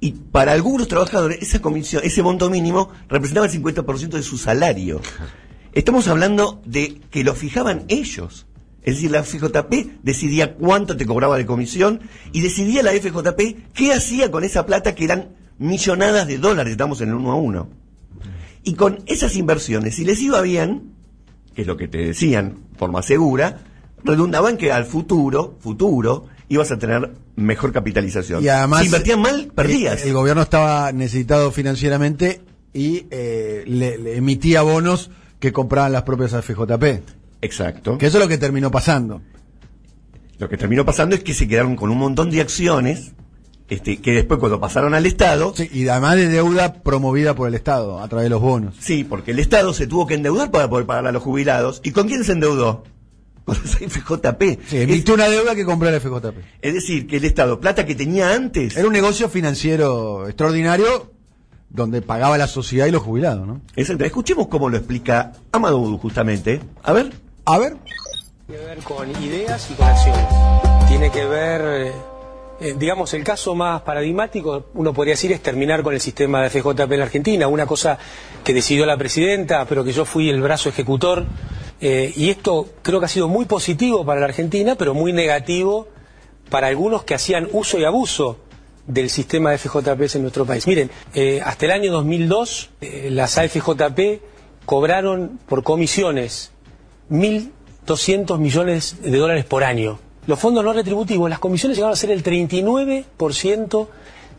y 0.00 0.12
para 0.12 0.52
algunos 0.52 0.88
trabajadores 0.88 1.42
esa 1.42 1.60
comisión, 1.60 2.00
ese 2.02 2.22
monto 2.22 2.48
mínimo 2.48 2.88
representaba 3.10 3.44
el 3.46 3.52
50% 3.52 4.08
de 4.08 4.22
su 4.22 4.38
salario. 4.38 5.02
Estamos 5.72 6.06
hablando 6.08 6.60
de 6.66 7.00
que 7.10 7.24
lo 7.24 7.34
fijaban 7.34 7.84
ellos. 7.88 8.46
Es 8.82 8.96
decir, 8.96 9.10
la 9.10 9.22
FJP 9.22 10.02
decidía 10.02 10.54
cuánto 10.54 10.96
te 10.96 11.06
cobraba 11.06 11.38
de 11.38 11.46
comisión 11.46 12.00
y 12.32 12.40
decidía 12.42 12.82
la 12.82 12.92
FJP 12.92 13.72
qué 13.72 13.92
hacía 13.92 14.30
con 14.30 14.44
esa 14.44 14.66
plata 14.66 14.94
que 14.94 15.04
eran 15.04 15.30
millonadas 15.58 16.26
de 16.26 16.38
dólares, 16.38 16.72
estamos 16.72 17.00
en 17.00 17.10
el 17.10 17.14
uno 17.14 17.32
a 17.32 17.36
uno. 17.36 17.68
Y 18.64 18.74
con 18.74 19.02
esas 19.06 19.36
inversiones, 19.36 19.94
si 19.94 20.04
les 20.04 20.20
iba 20.20 20.40
bien, 20.42 20.92
que 21.54 21.62
es 21.62 21.68
lo 21.68 21.76
que 21.76 21.88
te 21.88 21.98
decían, 21.98 22.58
forma 22.76 23.02
segura, 23.02 23.60
redundaban 24.04 24.56
que 24.56 24.72
al 24.72 24.84
futuro, 24.84 25.56
futuro, 25.60 26.26
ibas 26.48 26.70
a 26.72 26.78
tener 26.78 27.12
mejor 27.36 27.72
capitalización. 27.72 28.44
Y 28.44 28.48
además. 28.48 28.80
si 28.80 28.86
invertían 28.86 29.20
mal, 29.20 29.52
perdías. 29.54 30.02
El, 30.02 30.08
el 30.08 30.14
gobierno 30.14 30.42
estaba 30.42 30.92
necesitado 30.92 31.50
financieramente 31.52 32.42
y 32.74 33.06
eh, 33.10 33.62
le, 33.66 33.96
le 33.98 34.16
emitía 34.16 34.62
bonos 34.62 35.10
que 35.42 35.52
compraban 35.52 35.90
las 35.92 36.04
propias 36.04 36.30
FJP. 36.30 37.02
Exacto. 37.42 37.98
Que 37.98 38.06
eso 38.06 38.18
es 38.18 38.22
lo 38.22 38.28
que 38.28 38.38
terminó 38.38 38.70
pasando. 38.70 39.20
Lo 40.38 40.48
que 40.48 40.56
terminó 40.56 40.84
pasando 40.86 41.16
es 41.16 41.24
que 41.24 41.34
se 41.34 41.48
quedaron 41.48 41.74
con 41.74 41.90
un 41.90 41.98
montón 41.98 42.30
de 42.30 42.40
acciones, 42.40 43.10
este, 43.68 43.96
que 44.00 44.12
después 44.12 44.38
cuando 44.38 44.60
pasaron 44.60 44.94
al 44.94 45.04
Estado, 45.04 45.52
Sí, 45.56 45.68
y 45.72 45.88
además 45.88 46.14
de 46.14 46.28
deuda 46.28 46.74
promovida 46.74 47.34
por 47.34 47.48
el 47.48 47.54
Estado 47.56 47.98
a 48.00 48.06
través 48.08 48.26
de 48.26 48.30
los 48.30 48.40
bonos. 48.40 48.76
sí, 48.78 49.02
porque 49.02 49.32
el 49.32 49.40
Estado 49.40 49.72
se 49.74 49.88
tuvo 49.88 50.06
que 50.06 50.14
endeudar 50.14 50.52
para 50.52 50.70
poder 50.70 50.86
pagar 50.86 51.08
a 51.08 51.12
los 51.12 51.22
jubilados. 51.24 51.80
¿Y 51.82 51.90
con 51.90 52.06
quién 52.06 52.22
se 52.22 52.32
endeudó? 52.32 52.84
Con 53.44 53.56
los 53.60 53.74
FJP. 53.78 54.60
Sí, 54.68 54.78
emitió 54.82 55.14
una 55.14 55.28
deuda 55.28 55.56
que 55.56 55.64
compró 55.64 55.90
la 55.90 55.98
FJP. 55.98 56.38
es 56.60 56.74
decir, 56.74 57.08
que 57.08 57.16
el 57.16 57.24
Estado, 57.24 57.58
plata 57.58 57.84
que 57.84 57.96
tenía 57.96 58.32
antes, 58.32 58.76
Era 58.76 58.86
un 58.86 58.92
negocio 58.92 59.28
financiero 59.28 60.28
extraordinario 60.28 61.11
donde 61.72 62.02
pagaba 62.02 62.36
la 62.38 62.46
sociedad 62.46 62.86
y 62.86 62.90
los 62.90 63.02
jubilados, 63.02 63.46
¿no? 63.46 63.60
Exacto. 63.76 64.04
Escuchemos 64.04 64.48
cómo 64.48 64.68
lo 64.68 64.76
explica 64.76 65.32
Amadou 65.52 65.96
justamente. 65.98 66.60
A 66.82 66.92
ver. 66.92 67.12
A 67.44 67.58
ver, 67.58 67.76
Tiene 68.46 68.60
que 68.60 68.66
ver 68.66 68.78
con 68.78 69.10
ideas 69.22 69.68
y 69.70 69.74
con 69.74 69.86
acciones. 69.86 70.26
Tiene 70.86 71.10
que 71.10 71.24
ver, 71.24 71.60
eh, 71.88 71.92
eh, 72.60 72.76
digamos, 72.78 73.14
el 73.14 73.24
caso 73.24 73.54
más 73.54 73.82
paradigmático, 73.82 74.66
uno 74.74 74.92
podría 74.92 75.14
decir, 75.14 75.32
es 75.32 75.42
terminar 75.42 75.82
con 75.82 75.94
el 75.94 76.00
sistema 76.00 76.42
de 76.42 76.50
FJP 76.50 76.92
en 76.92 76.98
la 76.98 77.04
Argentina, 77.06 77.48
una 77.48 77.66
cosa 77.66 77.98
que 78.44 78.52
decidió 78.54 78.86
la 78.86 78.96
presidenta, 78.96 79.64
pero 79.64 79.82
que 79.82 79.92
yo 79.92 80.04
fui 80.04 80.28
el 80.28 80.40
brazo 80.42 80.68
ejecutor. 80.68 81.24
eh, 81.80 82.12
y 82.14 82.30
esto 82.30 82.68
creo 82.82 83.00
que 83.00 83.06
ha 83.06 83.08
sido 83.08 83.26
muy 83.26 83.44
positivo 83.46 84.04
para 84.04 84.20
la 84.20 84.26
Argentina, 84.26 84.76
pero 84.76 84.94
muy 84.94 85.12
negativo 85.12 85.88
para 86.48 86.68
algunos 86.68 87.02
que 87.02 87.14
hacían 87.14 87.48
uso 87.52 87.78
y 87.78 87.84
abuso 87.84 88.38
del 88.86 89.10
sistema 89.10 89.50
de 89.50 89.58
FJP 89.58 90.14
en 90.16 90.22
nuestro 90.22 90.44
país. 90.44 90.66
Miren, 90.66 90.90
eh, 91.14 91.40
hasta 91.44 91.66
el 91.66 91.72
año 91.72 91.92
2002 91.92 92.70
eh, 92.80 93.08
las 93.10 93.38
AFJP 93.38 94.20
cobraron 94.66 95.38
por 95.46 95.62
comisiones 95.62 96.50
1.200 97.10 98.38
millones 98.38 98.96
de 99.02 99.16
dólares 99.18 99.44
por 99.44 99.64
año. 99.64 99.98
Los 100.26 100.38
fondos 100.38 100.64
no 100.64 100.72
retributivos, 100.72 101.28
las 101.28 101.38
comisiones 101.40 101.76
llegaron 101.76 101.92
a 101.92 101.96
ser 101.96 102.10
el 102.10 102.22
39% 102.22 103.88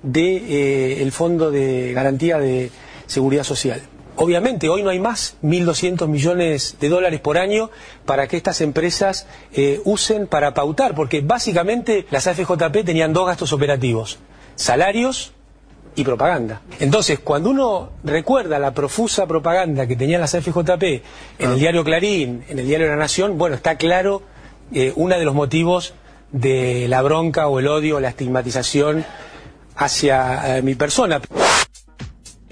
del 0.02 0.14
de, 0.14 1.04
eh, 1.04 1.12
Fondo 1.12 1.52
de 1.52 1.94
Garantía 1.94 2.38
de 2.38 2.72
Seguridad 3.06 3.44
Social. 3.44 3.82
Obviamente, 4.16 4.70
hoy 4.70 4.84
no 4.84 4.90
hay 4.90 5.00
más 5.00 5.38
1.200 5.42 6.08
millones 6.08 6.78
de 6.80 6.90
dólares 6.90 7.20
por 7.20 7.38
año 7.38 7.72
para 8.06 8.28
que 8.28 8.38
estas 8.38 8.62
empresas 8.62 9.28
eh, 9.54 9.82
usen 9.86 10.28
para 10.28 10.54
pautar, 10.54 10.94
porque 10.94 11.22
básicamente 11.22 12.06
las 12.12 12.28
AFJP 12.28 12.84
tenían 12.86 13.14
dos 13.14 13.26
gastos 13.26 13.54
operativos, 13.54 14.20
salarios 14.56 15.34
y 15.96 16.04
propaganda. 16.04 16.62
Entonces, 16.80 17.20
cuando 17.20 17.50
uno 17.50 17.90
recuerda 18.04 18.60
la 18.60 18.74
profusa 18.74 19.26
propaganda 19.26 19.88
que 19.88 19.96
tenían 19.96 20.22
las 20.22 20.32
FJP 20.32 20.84
en 21.40 21.52
el 21.52 21.60
diario 21.60 21.84
Clarín, 21.84 22.44
en 22.50 22.60
el 22.60 22.68
diario 22.68 22.88
La 22.88 22.96
Nación, 22.96 23.38
bueno, 23.38 23.56
está 23.56 23.78
claro 23.78 24.22
eh, 24.72 24.94
uno 24.96 25.18
de 25.18 25.26
los 25.26 25.36
motivos 25.36 25.94
de 26.32 26.88
la 26.88 27.02
bronca 27.02 27.48
o 27.48 27.60
el 27.60 27.68
odio 27.68 27.98
o 27.98 28.00
la 28.00 28.10
estigmatización 28.10 29.06
hacia 29.76 30.58
eh, 30.58 30.62
mi 30.62 30.76
persona. 30.76 31.22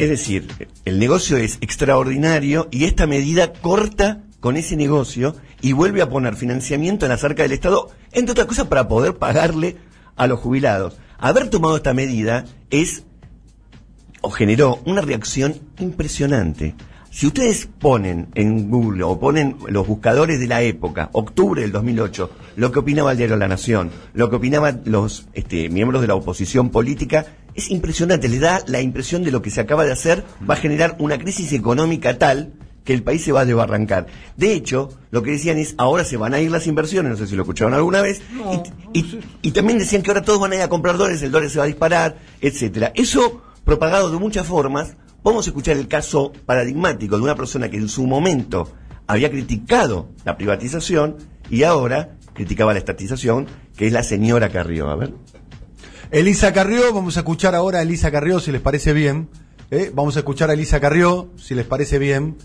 Es 0.01 0.09
decir, 0.09 0.47
el 0.83 0.97
negocio 0.97 1.37
es 1.37 1.59
extraordinario 1.61 2.67
y 2.71 2.85
esta 2.85 3.05
medida 3.05 3.53
corta 3.53 4.23
con 4.39 4.57
ese 4.57 4.75
negocio 4.75 5.35
y 5.61 5.73
vuelve 5.73 6.01
a 6.01 6.09
poner 6.09 6.35
financiamiento 6.35 7.05
en 7.05 7.11
la 7.11 7.19
cerca 7.19 7.43
del 7.43 7.51
Estado, 7.51 7.91
entre 8.11 8.31
otras 8.31 8.47
cosas 8.47 8.65
para 8.65 8.87
poder 8.87 9.17
pagarle 9.17 9.77
a 10.15 10.25
los 10.25 10.39
jubilados. 10.39 10.97
Haber 11.19 11.51
tomado 11.51 11.77
esta 11.77 11.93
medida 11.93 12.45
es 12.71 13.03
o 14.21 14.31
generó 14.31 14.79
una 14.85 15.01
reacción 15.01 15.59
impresionante. 15.77 16.73
Si 17.11 17.27
ustedes 17.27 17.67
ponen 17.67 18.29
en 18.35 18.71
Google 18.71 19.03
o 19.03 19.19
ponen 19.19 19.57
los 19.67 19.85
buscadores 19.85 20.39
de 20.39 20.47
la 20.47 20.61
época, 20.61 21.09
octubre 21.11 21.61
del 21.61 21.73
2008, 21.73 22.31
lo 22.55 22.71
que 22.71 22.79
opinaba 22.79 23.11
el 23.11 23.17
diario 23.17 23.35
La 23.35 23.49
Nación, 23.49 23.91
lo 24.13 24.29
que 24.29 24.37
opinaban 24.37 24.81
los 24.85 25.27
este, 25.33 25.69
miembros 25.69 26.01
de 26.01 26.07
la 26.07 26.15
oposición 26.15 26.69
política, 26.69 27.25
es 27.55 27.69
impresionante, 27.71 28.27
les 28.29 28.39
da 28.39 28.61
la 28.67 28.81
impresión 28.81 29.23
de 29.23 29.31
lo 29.31 29.41
que 29.41 29.49
se 29.51 29.61
acaba 29.61 29.85
de 29.85 29.91
hacer 29.91 30.23
va 30.49 30.53
a 30.55 30.57
generar 30.57 30.95
una 30.99 31.17
crisis 31.17 31.51
económica 31.53 32.17
tal 32.17 32.53
que 32.83 32.93
el 32.93 33.03
país 33.03 33.23
se 33.23 33.31
va 33.31 33.41
a 33.41 33.45
desbarrancar. 33.45 34.07
De 34.37 34.53
hecho, 34.53 34.89
lo 35.11 35.21
que 35.21 35.31
decían 35.31 35.57
es, 35.59 35.75
ahora 35.77 36.03
se 36.03 36.17
van 36.17 36.33
a 36.33 36.39
ir 36.39 36.49
las 36.49 36.65
inversiones, 36.65 37.11
no 37.11 37.17
sé 37.17 37.27
si 37.27 37.35
lo 37.35 37.43
escucharon 37.43 37.73
alguna 37.75 38.01
vez, 38.01 38.21
y, 38.93 38.99
y- 38.99 39.19
y 39.43 39.51
también 39.51 39.77
decían 39.77 40.01
que 40.01 40.09
ahora 40.09 40.23
todos 40.23 40.39
van 40.39 40.53
a 40.53 40.55
ir 40.55 40.61
a 40.63 40.67
comprar 40.69 40.97
dólares, 40.97 41.21
el 41.21 41.29
dólar 41.31 41.49
se 41.51 41.59
va 41.59 41.65
a 41.65 41.67
disparar, 41.67 42.17
etcétera. 42.41 42.91
Eso, 42.95 43.43
propagado 43.65 44.09
de 44.09 44.17
muchas 44.17 44.47
formas, 44.47 44.95
vamos 45.23 45.45
a 45.45 45.51
escuchar 45.51 45.77
el 45.77 45.87
caso 45.87 46.31
paradigmático 46.47 47.17
de 47.17 47.21
una 47.23 47.35
persona 47.35 47.69
que 47.69 47.77
en 47.77 47.87
su 47.87 48.07
momento 48.07 48.67
había 49.05 49.29
criticado 49.29 50.09
la 50.25 50.35
privatización 50.37 51.17
y 51.51 51.61
ahora 51.63 52.17
criticaba 52.33 52.73
la 52.73 52.79
estatización, 52.79 53.45
que 53.77 53.85
es 53.85 53.93
la 53.93 54.01
señora 54.01 54.49
Carrió. 54.49 54.89
A 54.89 54.95
ver. 54.95 55.13
Elisa 56.11 56.51
Carrió, 56.51 56.93
vamos 56.93 57.15
a 57.15 57.21
escuchar 57.21 57.55
ahora 57.55 57.79
a 57.79 57.83
Elisa 57.83 58.11
Carrió, 58.11 58.41
si 58.41 58.51
les 58.51 58.59
parece 58.59 58.91
bien. 58.91 59.29
¿eh? 59.71 59.93
Vamos 59.93 60.17
a 60.17 60.19
escuchar 60.19 60.49
a 60.49 60.53
Elisa 60.53 60.81
Carrió, 60.81 61.29
si 61.37 61.55
les 61.55 61.65
parece 61.65 61.99
bien. 61.99 62.37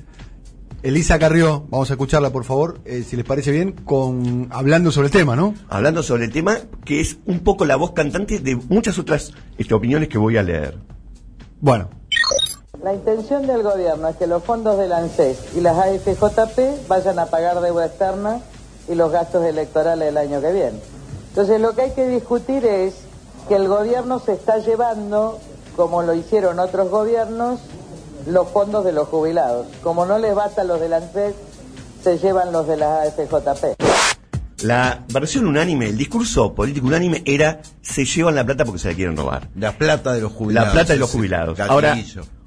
Elisa 0.85 1.19
Carrió, 1.19 1.67
vamos 1.69 1.91
a 1.91 1.95
escucharla 1.95 2.31
por 2.31 2.45
favor, 2.45 2.79
eh, 2.85 3.03
si 3.05 3.17
les 3.17 3.25
parece 3.25 3.51
bien, 3.51 3.73
con 3.73 4.47
hablando 4.53 4.93
sobre 4.93 5.07
el 5.07 5.13
tema, 5.13 5.35
¿no? 5.35 5.53
Hablando 5.69 6.05
sobre 6.05 6.27
el 6.27 6.33
tema, 6.33 6.59
que 6.85 7.01
es 7.01 7.19
un 7.27 7.41
poco 7.41 7.65
la 7.65 7.75
voz 7.75 7.91
cantante 7.91 8.39
de 8.39 8.55
muchas 8.55 9.01
otras 9.01 9.33
este, 9.59 9.75
opiniones 9.75 10.09
que 10.11 10.19
voy 10.19 10.37
a 10.37 10.45
leer. 10.45 10.79
Bueno. 11.61 11.91
La 12.85 12.95
intención 12.95 13.49
del 13.49 13.65
gobierno 13.65 14.07
es 14.07 14.15
que 14.15 14.29
los 14.29 14.45
fondos 14.45 14.79
del 14.79 14.93
ANSES 14.93 15.57
y 15.57 15.61
las 15.61 15.77
AFJP 15.77 16.87
vayan 16.87 17.19
a 17.19 17.27
pagar 17.27 17.61
deuda 17.61 17.87
externa 17.87 18.41
y 18.89 18.95
los 18.95 19.11
gastos 19.11 19.45
electorales 19.45 20.07
del 20.07 20.19
año 20.19 20.41
que 20.41 20.53
viene. 20.53 20.79
Entonces 21.31 21.61
lo 21.61 21.75
que 21.75 21.83
hay 21.83 21.91
que 21.91 22.07
discutir 22.07 22.65
es 22.65 23.06
que 23.49 23.57
el 23.57 23.69
gobierno 23.69 24.19
se 24.19 24.33
está 24.33 24.59
llevando, 24.59 25.39
como 25.77 26.03
lo 26.03 26.15
hicieron 26.15 26.59
otros 26.59 26.91
gobiernos, 26.91 27.61
los 28.27 28.49
fondos 28.49 28.85
de 28.85 28.93
los 28.93 29.09
jubilados. 29.09 29.67
Como 29.83 30.05
no 30.07 30.19
les 30.19 30.35
basta 30.35 30.65
los 30.65 30.81
del 30.81 30.93
ANSES, 30.93 31.35
se 32.03 32.19
llevan 32.19 32.53
los 32.53 32.67
de 32.67 32.77
las 32.77 33.09
AFJP. 33.09 33.77
La 34.63 35.05
versión 35.13 35.47
unánime, 35.47 35.89
el 35.89 35.99
discurso 35.99 36.55
político 36.55 36.87
unánime 36.87 37.23
era 37.27 37.61
se 37.83 38.05
llevan 38.05 38.35
la 38.35 38.45
plata 38.45 38.65
porque 38.65 38.81
se 38.81 38.89
la 38.89 38.95
quieren 38.95 39.17
robar. 39.17 39.49
La 39.55 39.73
plata 39.73 40.13
de 40.13 40.21
los 40.21 40.33
jubilados. 40.33 40.69
La 40.69 40.73
plata 40.73 40.93
de 40.95 40.99
los 40.99 41.11
jubilados. 41.11 41.61
Ahora, 41.61 41.97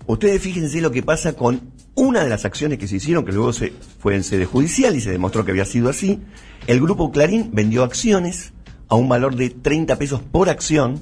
ustedes 0.08 0.42
fíjense 0.42 0.82
lo 0.82 0.92
que 0.92 1.04
pasa 1.04 1.34
con 1.34 1.72
una 1.96 2.24
de 2.24 2.30
las 2.30 2.46
acciones 2.46 2.80
que 2.80 2.88
se 2.88 2.96
hicieron, 2.96 3.26
que 3.26 3.32
luego 3.32 3.54
se 3.54 3.74
fue 4.00 4.16
en 4.16 4.24
sede 4.24 4.46
judicial 4.46 4.96
y 4.96 5.02
se 5.02 5.12
demostró 5.12 5.46
que 5.46 5.52
había 5.52 5.66
sido 5.66 5.90
así. 5.90 6.22
El 6.68 6.82
grupo 6.82 7.12
Clarín 7.12 7.52
vendió 7.54 7.84
acciones 7.84 8.54
a 8.90 8.96
un 8.96 9.08
valor 9.08 9.36
de 9.36 9.50
30 9.50 9.98
pesos 9.98 10.22
por 10.22 10.50
acción. 10.50 11.02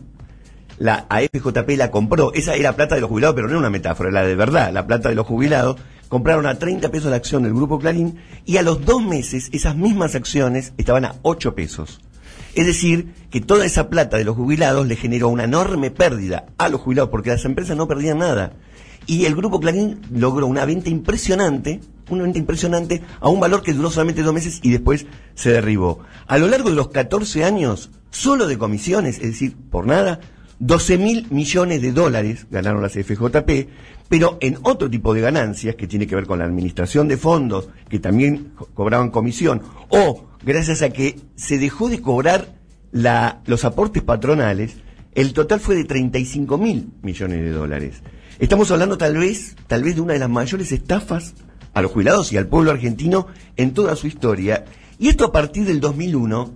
La 0.77 1.07
AFJP 1.09 1.69
la 1.77 1.89
compró. 1.89 2.33
Esa 2.33 2.53
era 2.55 2.75
plata 2.75 2.95
de 2.95 3.01
los 3.01 3.09
jubilados, 3.09 3.35
pero 3.35 3.47
no 3.47 3.53
era 3.53 3.59
una 3.59 3.69
metáfora, 3.71 4.09
era 4.09 4.23
de 4.23 4.35
verdad, 4.35 4.71
la 4.71 4.85
plata 4.85 5.09
de 5.09 5.15
los 5.15 5.25
jubilados. 5.25 5.77
Compraron 6.07 6.45
a 6.45 6.59
30 6.59 6.89
pesos 6.89 7.09
la 7.09 7.17
acción 7.17 7.43
del 7.43 7.53
grupo 7.53 7.79
Clarín 7.79 8.19
y 8.45 8.57
a 8.57 8.61
los 8.61 8.85
dos 8.85 9.03
meses 9.03 9.49
esas 9.51 9.75
mismas 9.75 10.15
acciones 10.15 10.73
estaban 10.77 11.03
a 11.03 11.15
8 11.23 11.55
pesos. 11.55 11.99
Es 12.55 12.65
decir, 12.65 13.13
que 13.29 13.41
toda 13.41 13.65
esa 13.65 13.89
plata 13.89 14.17
de 14.17 14.23
los 14.23 14.35
jubilados 14.35 14.87
le 14.87 14.95
generó 14.95 15.29
una 15.29 15.43
enorme 15.43 15.91
pérdida 15.91 16.45
a 16.57 16.69
los 16.69 16.81
jubilados 16.81 17.09
porque 17.09 17.29
las 17.29 17.45
empresas 17.45 17.75
no 17.75 17.87
perdían 17.87 18.19
nada. 18.19 18.53
Y 19.05 19.25
el 19.25 19.35
grupo 19.35 19.59
Clarín 19.59 20.01
logró 20.11 20.47
una 20.47 20.65
venta 20.65 20.89
impresionante, 20.89 21.81
una 22.09 22.23
venta 22.23 22.39
impresionante 22.39 23.01
a 23.19 23.29
un 23.29 23.39
valor 23.39 23.61
que 23.63 23.73
duró 23.73 23.89
solamente 23.91 24.23
dos 24.23 24.33
meses 24.33 24.59
y 24.63 24.69
después 24.71 25.05
se 25.35 25.51
derribó. 25.51 25.99
A 26.27 26.37
lo 26.37 26.47
largo 26.47 26.69
de 26.69 26.75
los 26.75 26.89
14 26.89 27.43
años, 27.43 27.89
solo 28.11 28.47
de 28.47 28.57
comisiones, 28.57 29.17
es 29.17 29.23
decir, 29.31 29.55
por 29.69 29.85
nada, 29.85 30.19
12 30.59 30.97
mil 30.97 31.27
millones 31.29 31.81
de 31.81 31.91
dólares 31.91 32.47
ganaron 32.49 32.81
las 32.81 32.93
FJP, 32.93 33.67
pero 34.09 34.37
en 34.41 34.57
otro 34.63 34.89
tipo 34.89 35.13
de 35.13 35.21
ganancias 35.21 35.75
que 35.75 35.85
tiene 35.87 36.07
que 36.07 36.15
ver 36.15 36.25
con 36.25 36.39
la 36.39 36.45
administración 36.45 37.07
de 37.07 37.17
fondos, 37.17 37.69
que 37.89 37.99
también 37.99 38.53
co- 38.55 38.67
cobraban 38.73 39.11
comisión, 39.11 39.61
o 39.89 40.25
gracias 40.43 40.81
a 40.81 40.89
que 40.89 41.19
se 41.35 41.57
dejó 41.59 41.89
de 41.89 42.01
cobrar 42.01 42.55
los 42.91 43.65
aportes 43.65 44.01
patronales, 44.01 44.77
el 45.13 45.33
total 45.33 45.59
fue 45.59 45.75
de 45.75 45.83
35 45.83 46.57
mil 46.57 46.89
millones 47.01 47.39
de 47.41 47.49
dólares. 47.51 48.01
Estamos 48.39 48.71
hablando 48.71 48.97
tal 48.97 49.17
vez, 49.17 49.55
tal 49.67 49.83
vez 49.83 49.95
de 49.95 50.01
una 50.01 50.13
de 50.13 50.19
las 50.19 50.29
mayores 50.29 50.71
estafas 50.71 51.33
a 51.77 51.81
los 51.81 51.91
jubilados 51.91 52.31
y 52.31 52.37
al 52.37 52.47
pueblo 52.47 52.71
argentino 52.71 53.27
en 53.55 53.73
toda 53.73 53.95
su 53.95 54.07
historia. 54.07 54.65
Y 54.99 55.09
esto 55.09 55.25
a 55.25 55.31
partir 55.31 55.65
del 55.65 55.79
2001 55.79 56.53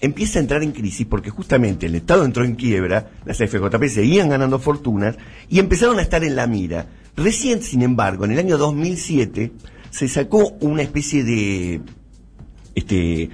empieza 0.00 0.38
a 0.38 0.42
entrar 0.42 0.62
en 0.62 0.72
crisis 0.72 1.06
porque 1.06 1.30
justamente 1.30 1.86
el 1.86 1.94
Estado 1.94 2.24
entró 2.24 2.44
en 2.44 2.56
quiebra, 2.56 3.10
las 3.24 3.38
FJP 3.38 3.84
seguían 3.88 4.30
ganando 4.30 4.58
fortunas 4.58 5.16
y 5.48 5.58
empezaron 5.58 5.98
a 5.98 6.02
estar 6.02 6.24
en 6.24 6.36
la 6.36 6.46
mira. 6.46 6.86
Recién, 7.16 7.62
sin 7.62 7.82
embargo, 7.82 8.24
en 8.24 8.32
el 8.32 8.38
año 8.38 8.58
2007 8.58 9.52
se 9.90 10.08
sacó 10.08 10.54
una 10.60 10.82
especie 10.82 11.22
de 11.24 11.80
este 12.74 13.30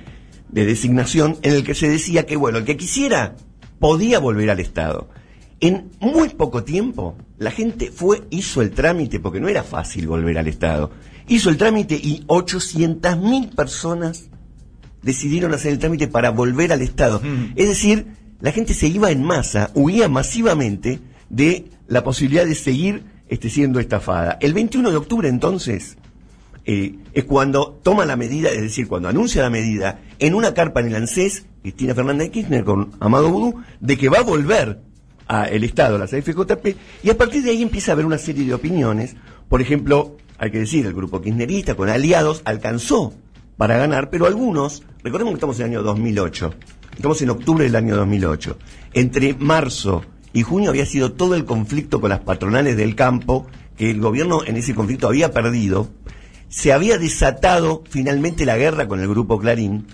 de 0.49 0.65
designación 0.65 1.37
en 1.43 1.53
el 1.53 1.63
que 1.63 1.75
se 1.75 1.89
decía 1.89 2.27
que 2.27 2.37
bueno, 2.37 2.59
el 2.59 2.65
que 2.65 2.77
quisiera 2.77 3.37
podía 3.79 4.19
volver 4.19 4.51
al 4.51 4.61
Estado. 4.61 5.09
En 5.61 5.91
muy 6.01 6.29
poco 6.31 6.63
tiempo, 6.63 7.17
la 7.39 7.51
gente 7.51 7.91
fue, 7.91 8.23
hizo 8.31 8.63
el 8.63 8.71
trámite, 8.71 9.19
porque 9.19 9.41
no 9.41 9.49
era 9.49 9.65
fácil 9.65 10.07
volver 10.07 10.39
al 10.39 10.47
Estado. 10.47 10.91
Hizo 11.29 11.51
el 11.51 11.57
trámite 11.57 11.95
y 11.95 12.25
800.000 12.27 13.55
personas 13.55 14.29
decidieron 15.03 15.55
hacer 15.55 15.73
el 15.73 15.79
trámite 15.79 16.09
para 16.09 16.31
volver 16.31 16.73
al 16.73 16.83
Estado. 16.83 17.21
Es 17.55 17.69
decir, 17.69 18.07
la 18.41 18.53
gente 18.53 18.75
se 18.75 18.89
iba 18.89 19.11
en 19.11 19.23
masa, 19.23 19.71
huía 19.75 20.09
masivamente 20.09 21.01
de 21.29 21.67
la 21.87 22.05
posibilidad 22.05 22.47
de 22.47 22.55
seguir 22.55 23.05
este, 23.29 23.51
siendo 23.51 23.81
estafada. 23.81 24.39
El 24.41 24.55
21 24.55 24.91
de 24.91 24.97
octubre, 24.97 25.29
entonces, 25.29 25.99
eh, 26.65 26.97
es 27.15 27.25
cuando 27.25 27.81
toma 27.83 28.05
la 28.07 28.17
medida, 28.17 28.51
es 28.51 28.63
decir, 28.63 28.89
cuando 28.89 29.09
anuncia 29.09 29.43
la 29.43 29.51
medida 29.51 30.01
en 30.19 30.35
una 30.35 30.55
carpa 30.55 30.81
en 30.81 30.89
el 30.89 30.97
ANSES, 30.97 31.47
Cristina 31.63 31.95
Fernández 31.95 32.29
de 32.29 32.31
Kirchner 32.31 32.65
con 32.65 32.93
Amado 33.01 33.31
Vudú, 33.31 33.63
de 33.81 33.99
que 33.99 34.09
va 34.09 34.19
a 34.19 34.23
volver 34.23 34.81
al 35.27 35.65
Estado, 35.65 35.97
a 35.97 35.99
las 35.99 36.11
FJP, 36.11 36.77
y 37.03 37.11
a 37.11 37.19
partir 37.19 37.43
de 37.43 37.51
ahí 37.51 37.63
empieza 37.63 37.93
a 37.93 37.95
haber 37.95 38.07
una 38.07 38.19
serie 38.19 38.47
de 38.47 38.55
opiniones. 38.55 39.17
Por 39.49 39.61
ejemplo, 39.61 40.17
hay 40.39 40.51
que 40.51 40.61
decir, 40.61 40.87
el 40.87 40.95
grupo 40.95 41.21
kirchnerista 41.21 41.75
con 41.75 41.89
aliados 41.89 42.43
alcanzó 42.45 43.13
para 43.57 43.77
ganar, 43.77 44.09
pero 44.09 44.27
algunos, 44.27 44.85
recordemos 45.03 45.33
que 45.33 45.37
estamos 45.37 45.59
en 45.59 45.67
el 45.67 45.73
año 45.73 45.83
2008, 45.83 46.55
estamos 46.95 47.21
en 47.23 47.31
octubre 47.31 47.65
del 47.65 47.75
año 47.75 47.97
2008, 47.97 48.57
entre 48.95 49.35
marzo 49.35 50.05
y 50.33 50.43
junio 50.43 50.71
había 50.71 50.87
sido 50.87 51.13
todo 51.13 51.35
el 51.35 51.45
conflicto 51.45 52.01
con 52.01 52.11
las 52.11 52.21
patronales 52.21 52.77
del 52.77 52.95
campo, 52.95 53.47
que 53.77 53.91
el 53.91 54.01
gobierno 54.01 54.45
en 54.45 54.57
ese 54.57 54.75
conflicto 54.75 55.09
había 55.09 55.33
perdido, 55.33 55.89
se 56.49 56.73
había 56.73 56.99
desatado 56.99 57.83
finalmente 57.89 58.47
la 58.47 58.57
guerra 58.57 58.87
con 58.87 59.01
el 59.01 59.09
grupo 59.09 59.41
Clarín, 59.41 59.87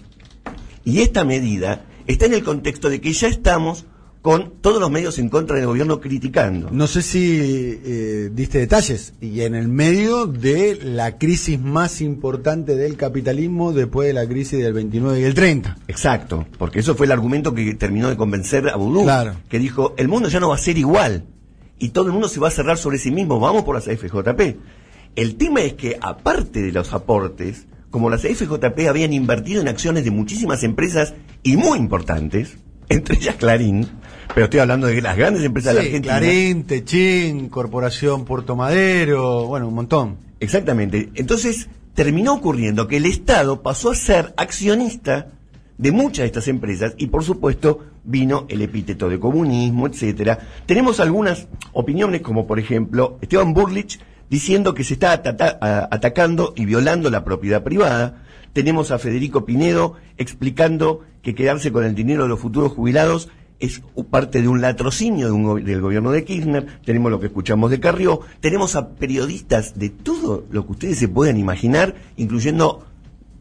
y 0.84 1.00
esta 1.00 1.24
medida 1.24 1.86
está 2.06 2.26
en 2.26 2.34
el 2.34 2.44
contexto 2.44 2.90
de 2.90 3.00
que 3.00 3.14
ya 3.14 3.28
estamos 3.28 3.86
con 4.24 4.54
todos 4.62 4.80
los 4.80 4.90
medios 4.90 5.18
en 5.18 5.28
contra 5.28 5.58
del 5.58 5.66
gobierno 5.66 6.00
criticando. 6.00 6.70
No 6.72 6.86
sé 6.86 7.02
si 7.02 7.78
eh, 7.84 8.30
diste 8.32 8.58
detalles, 8.58 9.12
y 9.20 9.42
en 9.42 9.54
el 9.54 9.68
medio 9.68 10.24
de 10.26 10.78
la 10.82 11.18
crisis 11.18 11.60
más 11.60 12.00
importante 12.00 12.74
del 12.74 12.96
capitalismo 12.96 13.74
después 13.74 14.08
de 14.08 14.14
la 14.14 14.26
crisis 14.26 14.60
del 14.60 14.72
29 14.72 15.20
y 15.20 15.24
el 15.24 15.34
30. 15.34 15.76
Exacto, 15.88 16.46
porque 16.56 16.78
eso 16.78 16.94
fue 16.94 17.04
el 17.04 17.12
argumento 17.12 17.52
que 17.52 17.74
terminó 17.74 18.08
de 18.08 18.16
convencer 18.16 18.66
a 18.70 18.76
Vudú, 18.76 19.02
Claro. 19.02 19.34
que 19.50 19.58
dijo, 19.58 19.92
el 19.98 20.08
mundo 20.08 20.30
ya 20.30 20.40
no 20.40 20.48
va 20.48 20.54
a 20.54 20.58
ser 20.58 20.78
igual, 20.78 21.26
y 21.78 21.90
todo 21.90 22.06
el 22.06 22.12
mundo 22.12 22.30
se 22.30 22.40
va 22.40 22.48
a 22.48 22.50
cerrar 22.50 22.78
sobre 22.78 22.96
sí 22.96 23.10
mismo, 23.10 23.38
vamos 23.38 23.64
por 23.64 23.74
las 23.74 23.84
FJP. 23.84 24.56
El 25.16 25.36
tema 25.36 25.60
es 25.60 25.74
que, 25.74 25.98
aparte 26.00 26.62
de 26.62 26.72
los 26.72 26.94
aportes, 26.94 27.66
como 27.90 28.08
las 28.08 28.22
FJP 28.22 28.88
habían 28.88 29.12
invertido 29.12 29.60
en 29.60 29.68
acciones 29.68 30.02
de 30.02 30.10
muchísimas 30.12 30.62
empresas 30.62 31.12
y 31.42 31.58
muy 31.58 31.78
importantes, 31.78 32.56
entre 32.88 33.16
ellas 33.16 33.36
Clarín, 33.36 33.86
pero 34.32 34.44
estoy 34.44 34.60
hablando 34.60 34.86
de 34.86 35.00
las 35.02 35.16
grandes 35.16 35.42
empresas 35.44 35.74
de 35.74 35.80
Sí, 35.80 35.86
Argentina. 35.88 36.18
Clarín, 36.18 36.64
Techín, 36.64 37.48
Corporación 37.48 38.24
Puerto 38.24 38.56
Madero, 38.56 39.46
bueno, 39.46 39.68
un 39.68 39.74
montón. 39.74 40.16
Exactamente. 40.40 41.10
Entonces, 41.14 41.68
terminó 41.94 42.34
ocurriendo 42.34 42.86
que 42.88 42.96
el 42.98 43.06
Estado 43.06 43.62
pasó 43.62 43.90
a 43.90 43.94
ser 43.94 44.34
accionista 44.36 45.28
de 45.78 45.90
muchas 45.92 46.18
de 46.22 46.26
estas 46.26 46.48
empresas 46.48 46.94
y, 46.96 47.06
por 47.08 47.24
supuesto, 47.24 47.84
vino 48.04 48.46
el 48.48 48.62
epíteto 48.62 49.08
de 49.08 49.18
comunismo, 49.18 49.86
etcétera. 49.86 50.38
Tenemos 50.66 51.00
algunas 51.00 51.48
opiniones, 51.72 52.20
como 52.20 52.46
por 52.46 52.58
ejemplo, 52.58 53.18
Esteban 53.22 53.54
Burlich 53.54 53.98
diciendo 54.30 54.74
que 54.74 54.84
se 54.84 54.94
está 54.94 55.12
atata- 55.12 55.58
atacando 55.90 56.52
y 56.56 56.64
violando 56.64 57.10
la 57.10 57.24
propiedad 57.24 57.62
privada. 57.62 58.22
Tenemos 58.52 58.90
a 58.90 58.98
Federico 58.98 59.44
Pinedo 59.44 59.94
explicando 60.16 61.00
que 61.22 61.34
quedarse 61.34 61.72
con 61.72 61.84
el 61.84 61.94
dinero 61.94 62.24
de 62.24 62.28
los 62.28 62.40
futuros 62.40 62.72
jubilados 62.72 63.28
es 63.60 63.82
parte 64.10 64.42
de 64.42 64.48
un 64.48 64.60
latrocinio 64.60 65.26
de 65.26 65.32
un 65.32 65.64
del 65.64 65.80
gobierno 65.80 66.10
de 66.10 66.24
Kirchner, 66.24 66.66
tenemos 66.84 67.10
lo 67.10 67.20
que 67.20 67.26
escuchamos 67.26 67.70
de 67.70 67.80
Carrió, 67.80 68.20
tenemos 68.40 68.76
a 68.76 68.90
periodistas 68.90 69.78
de 69.78 69.90
todo 69.90 70.44
lo 70.50 70.66
que 70.66 70.72
ustedes 70.72 70.98
se 70.98 71.08
puedan 71.08 71.38
imaginar, 71.38 71.94
incluyendo, 72.16 72.84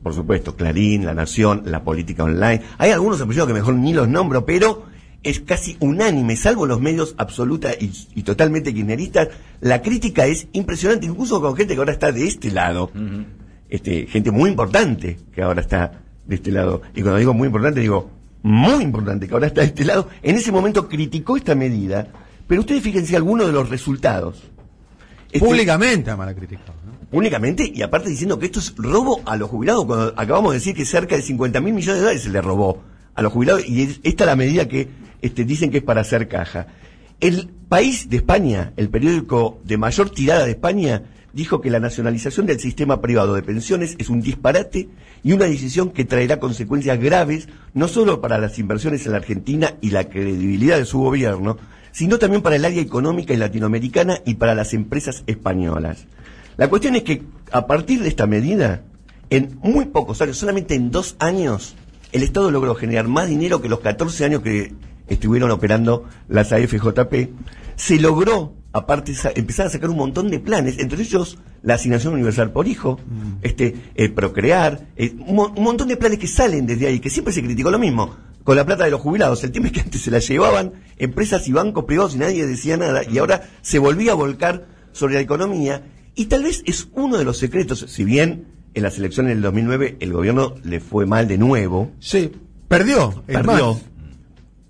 por 0.02 0.14
supuesto, 0.14 0.56
Clarín, 0.56 1.06
La 1.06 1.14
Nación, 1.14 1.64
La 1.66 1.84
Política 1.84 2.24
Online. 2.24 2.62
Hay 2.78 2.92
algunos 2.92 3.22
apellidos 3.22 3.48
que 3.48 3.54
mejor 3.54 3.76
ni 3.76 3.94
los 3.94 4.08
nombro, 4.08 4.46
pero 4.46 4.86
es 5.24 5.40
casi 5.40 5.78
unánime, 5.80 6.36
salvo 6.36 6.66
los 6.66 6.82
medios 6.82 7.16
absoluta 7.18 7.72
y, 7.74 7.92
y 8.14 8.24
totalmente 8.24 8.74
kirchneristas, 8.74 9.30
la 9.62 9.82
crítica 9.82 10.26
es 10.26 10.48
impresionante, 10.52 11.06
incluso 11.06 11.42
con 11.42 11.56
gente 11.56 11.74
que 11.74 11.80
ahora 11.80 11.94
está 11.94 12.12
de 12.12 12.28
este 12.28 12.52
lado, 12.52 12.92
este, 13.70 14.06
gente 14.08 14.32
muy 14.32 14.50
importante 14.50 15.18
que 15.34 15.42
ahora 15.42 15.62
está 15.62 16.04
de 16.26 16.36
este 16.36 16.52
lado. 16.52 16.82
Y 16.94 17.02
cuando 17.02 17.20
digo 17.20 17.34
muy 17.34 17.48
importante, 17.48 17.80
digo 17.80 18.12
muy 18.44 18.84
importante 18.84 19.28
que 19.28 19.34
ahora 19.34 19.48
está 19.48 19.62
de 19.62 19.68
este 19.68 19.86
lado. 19.86 20.10
En 20.22 20.36
ese 20.36 20.52
momento 20.52 20.88
criticó 20.88 21.38
esta 21.38 21.56
medida, 21.56 22.08
pero 22.48 22.62
ustedes 22.62 22.84
fíjense 22.84 23.16
algunos 23.16 23.48
de 23.48 23.54
los 23.54 23.70
resultados. 23.70 24.44
Este, 25.32 25.40
Públicamente, 25.40 26.10
además 26.12 26.28
la 26.28 26.36
criticado. 26.36 26.74
¿no? 26.86 26.94
Públicamente, 27.10 27.72
y 27.74 27.82
aparte 27.82 28.10
diciendo 28.10 28.38
que 28.38 28.46
esto 28.48 28.60
es 28.60 28.76
robo 28.78 29.22
a 29.26 29.36
los 29.38 29.50
jubilados, 29.50 29.86
cuando 29.86 30.14
acabamos 30.18 30.52
de 30.52 30.60
decir 30.60 30.76
que 30.76 30.86
cerca 30.86 31.16
de 31.16 31.22
50 31.22 31.60
mil 31.62 31.74
millones 31.74 31.96
de 31.96 32.02
dólares 32.02 32.22
se 32.24 32.30
le 32.30 32.42
robó 32.42 32.84
a 33.16 33.22
los 33.22 33.32
jubilados, 33.34 33.68
y 33.68 33.82
es- 33.84 34.00
esta 34.04 34.24
es 34.24 34.28
la 34.28 34.36
medida 34.36 34.68
que 34.68 34.88
este, 35.22 35.46
dicen 35.46 35.72
que 35.72 35.78
es 35.78 35.84
para 35.84 36.02
hacer 36.02 36.28
caja. 36.28 36.68
El 37.20 37.50
país 37.70 38.10
de 38.10 38.18
España, 38.18 38.74
el 38.76 38.90
periódico 38.90 39.62
de 39.64 39.78
mayor 39.78 40.10
tirada 40.10 40.44
de 40.46 40.52
España, 40.52 41.04
dijo 41.34 41.62
que 41.62 41.72
la 41.72 41.80
nacionalización 41.80 42.46
del 42.46 42.60
sistema 42.60 43.02
privado 43.02 43.34
de 43.34 43.42
pensiones 43.42 43.96
es 43.98 44.10
un 44.10 44.22
disparate 44.22 44.88
y 45.24 45.34
una 45.34 45.46
decisión 45.46 45.90
que 45.90 46.06
traerá 46.06 46.40
consecuencias 46.40 47.00
graves 47.00 47.50
no 47.74 47.88
solo 47.88 48.22
para 48.22 48.38
las 48.38 48.60
inversiones 48.60 49.06
en 49.06 49.12
la 49.12 49.18
Argentina 49.18 49.76
y 49.82 49.90
la 49.90 50.08
credibilidad 50.10 50.78
de 50.78 50.86
su 50.86 51.00
gobierno, 51.00 51.58
sino 51.92 52.20
también 52.20 52.42
para 52.42 52.56
el 52.56 52.66
área 52.66 52.82
económica 52.82 53.34
y 53.34 53.38
latinoamericana 53.38 54.20
y 54.26 54.36
para 54.36 54.56
las 54.56 54.74
empresas 54.74 55.24
españolas. 55.28 56.06
La 56.56 56.70
cuestión 56.70 56.96
es 56.96 57.04
que 57.04 57.24
a 57.52 57.66
partir 57.66 58.02
de 58.02 58.10
esta 58.10 58.28
medida, 58.28 58.84
en 59.30 59.58
muy 59.62 59.86
pocos 59.86 60.22
años, 60.22 60.38
solamente 60.38 60.76
en 60.76 60.92
dos 60.92 61.16
años, 61.20 61.76
el 62.12 62.22
Estado 62.22 62.52
logró 62.52 62.76
generar 62.76 63.08
más 63.08 63.28
dinero 63.28 63.62
que 63.62 63.70
los 63.70 63.80
14 63.80 64.26
años 64.26 64.42
que 64.44 64.72
estuvieron 65.08 65.50
operando 65.50 66.06
las 66.28 66.52
AFJP. 66.52 67.30
Se 67.76 68.00
logró, 68.00 68.54
aparte, 68.74 69.14
empezar 69.36 69.68
a 69.68 69.70
sacar 69.70 69.90
un 69.90 69.98
montón 69.98 70.30
de 70.30 70.40
planes, 70.40 70.78
entre 70.80 71.02
ellos 71.02 71.38
la 71.62 71.76
asignación 71.76 72.14
universal 72.14 72.52
por 72.52 72.68
hijo, 72.68 73.00
este, 73.44 73.76
eh, 73.96 74.10
procrear, 74.10 74.88
eh, 74.98 75.14
un, 75.28 75.36
mo- 75.36 75.54
un 75.56 75.64
montón 75.64 75.88
de 75.88 75.96
planes 75.98 76.20
que 76.20 76.28
salen 76.28 76.66
desde 76.66 76.88
ahí, 76.88 77.00
que 77.00 77.10
siempre 77.10 77.34
se 77.34 77.42
criticó 77.44 77.70
lo 77.72 77.80
mismo, 77.80 78.16
con 78.44 78.56
la 78.58 78.66
plata 78.66 78.84
de 78.84 78.92
los 78.92 79.00
jubilados. 79.00 79.44
El 79.44 79.52
tema 79.52 79.68
es 79.68 79.72
que 79.74 79.80
antes 79.82 80.02
se 80.02 80.12
la 80.12 80.20
llevaban 80.20 80.74
empresas 80.98 81.48
y 81.48 81.52
bancos 81.54 81.86
privados 81.86 82.16
y 82.16 82.18
nadie 82.18 82.46
decía 82.46 82.76
nada, 82.76 83.04
y 83.10 83.18
ahora 83.20 83.44
se 83.62 83.80
volvía 83.80 84.12
a 84.12 84.16
volcar 84.16 84.66
sobre 84.92 85.14
la 85.16 85.22
economía, 85.22 85.84
y 86.16 86.26
tal 86.26 86.44
vez 86.44 86.64
es 86.66 86.90
uno 86.94 87.18
de 87.18 87.24
los 87.26 87.38
secretos, 87.38 87.86
si 87.88 88.04
bien 88.04 88.48
en 88.74 88.82
las 88.84 88.98
elecciones 88.98 89.34
del 89.36 89.44
2009 89.44 89.98
el 90.00 90.14
gobierno 90.14 90.56
le 90.64 90.80
fue 90.80 91.06
mal 91.06 91.28
de 91.28 91.38
nuevo, 91.38 91.92
Sí, 92.00 92.32
perdió. 92.68 93.24
perdió, 93.28 93.80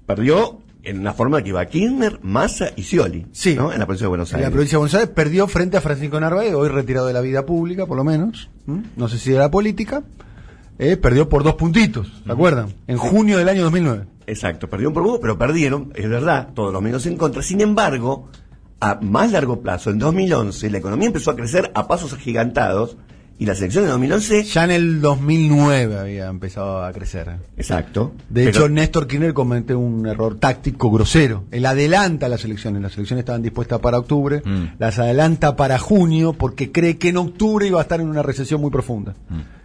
perdió 0.06 0.60
en 0.84 1.04
la 1.04 1.14
forma 1.14 1.42
que 1.42 1.50
iba 1.50 1.66
Kirchner, 1.66 2.20
Massa 2.24 2.70
y 2.76 2.84
Scioli, 2.84 3.26
Sí. 3.32 3.56
¿no? 3.56 3.72
en 3.72 3.80
la 3.80 3.86
provincia 3.86 4.06
de 4.06 4.10
Buenos 4.10 4.30
En 4.32 4.36
Aires. 4.38 4.50
la 4.50 4.52
provincia 4.52 4.76
de 4.76 4.80
Buenos 4.80 4.94
Aires 4.96 5.10
perdió 5.16 5.48
frente 5.48 5.78
a 5.78 5.82
Francisco 5.82 6.20
Narváez, 6.20 6.54
hoy 6.54 6.70
retirado 6.70 7.08
de 7.08 7.14
la 7.14 7.22
vida 7.22 7.46
pública, 7.46 7.86
por 7.86 7.98
lo 7.98 8.04
menos. 8.04 8.50
No 8.96 9.08
sé 9.08 9.18
si 9.18 9.32
de 9.32 9.40
la 9.40 9.50
política. 9.52 10.04
Eh, 10.80 10.98
perdió 10.98 11.30
por 11.30 11.44
dos 11.44 11.54
puntitos, 11.54 12.12
¿se 12.26 12.32
acuerdan? 12.32 12.74
En 12.88 12.98
junio 12.98 13.38
del 13.38 13.48
año 13.48 13.62
2009. 13.64 14.06
Exacto, 14.26 14.68
perdieron 14.70 14.94
por 14.94 15.04
poco, 15.04 15.20
pero 15.22 15.38
perdieron, 15.38 15.92
es 15.96 16.10
verdad, 16.10 16.50
todos 16.56 16.74
los 16.74 16.82
medios 16.82 17.06
en 17.06 17.16
contra. 17.16 17.44
Sin 17.44 17.62
embargo, 17.62 18.28
a 18.80 18.96
más 19.02 19.32
largo 19.32 19.62
plazo, 19.62 19.92
en 19.92 20.00
2011, 20.00 20.70
la 20.72 20.78
economía 20.80 21.08
empezó 21.08 21.30
a 21.32 21.36
crecer 21.36 21.72
a 21.76 21.88
pasos 21.88 22.12
agigantados 22.14 22.98
y 23.40 23.46
las 23.46 23.60
elecciones 23.60 23.88
de 23.88 23.92
2011... 23.92 24.44
Ya 24.44 24.64
en 24.64 24.72
el 24.72 25.02
2009 25.02 26.00
había 26.00 26.28
empezado 26.28 26.84
a 26.84 26.94
crecer. 26.94 27.38
Exacto. 27.58 28.14
De 28.30 28.48
hecho, 28.48 28.70
Néstor 28.70 29.08
Kirchner 29.08 29.34
cometió 29.34 29.80
un 29.80 30.06
error 30.06 30.38
táctico 30.40 30.92
grosero. 30.92 31.46
Él 31.52 31.66
adelanta 31.66 32.30
las 32.30 32.46
elecciones. 32.46 32.82
Las 32.82 32.96
elecciones 32.96 33.24
estaban 33.24 33.42
dispuestas 33.42 33.80
para 33.80 33.98
octubre. 33.98 34.42
Mm. 34.46 34.76
Las 34.78 35.00
adelanta 35.00 35.56
para 35.56 35.80
junio 35.80 36.34
porque 36.34 36.72
cree 36.72 36.98
que 36.98 37.10
en 37.10 37.18
octubre 37.18 37.66
iba 37.66 37.80
a 37.80 37.84
estar 37.84 38.00
en 38.00 38.08
una 38.08 38.22
recesión 38.22 38.62
muy 38.62 38.70
profunda. 38.70 39.16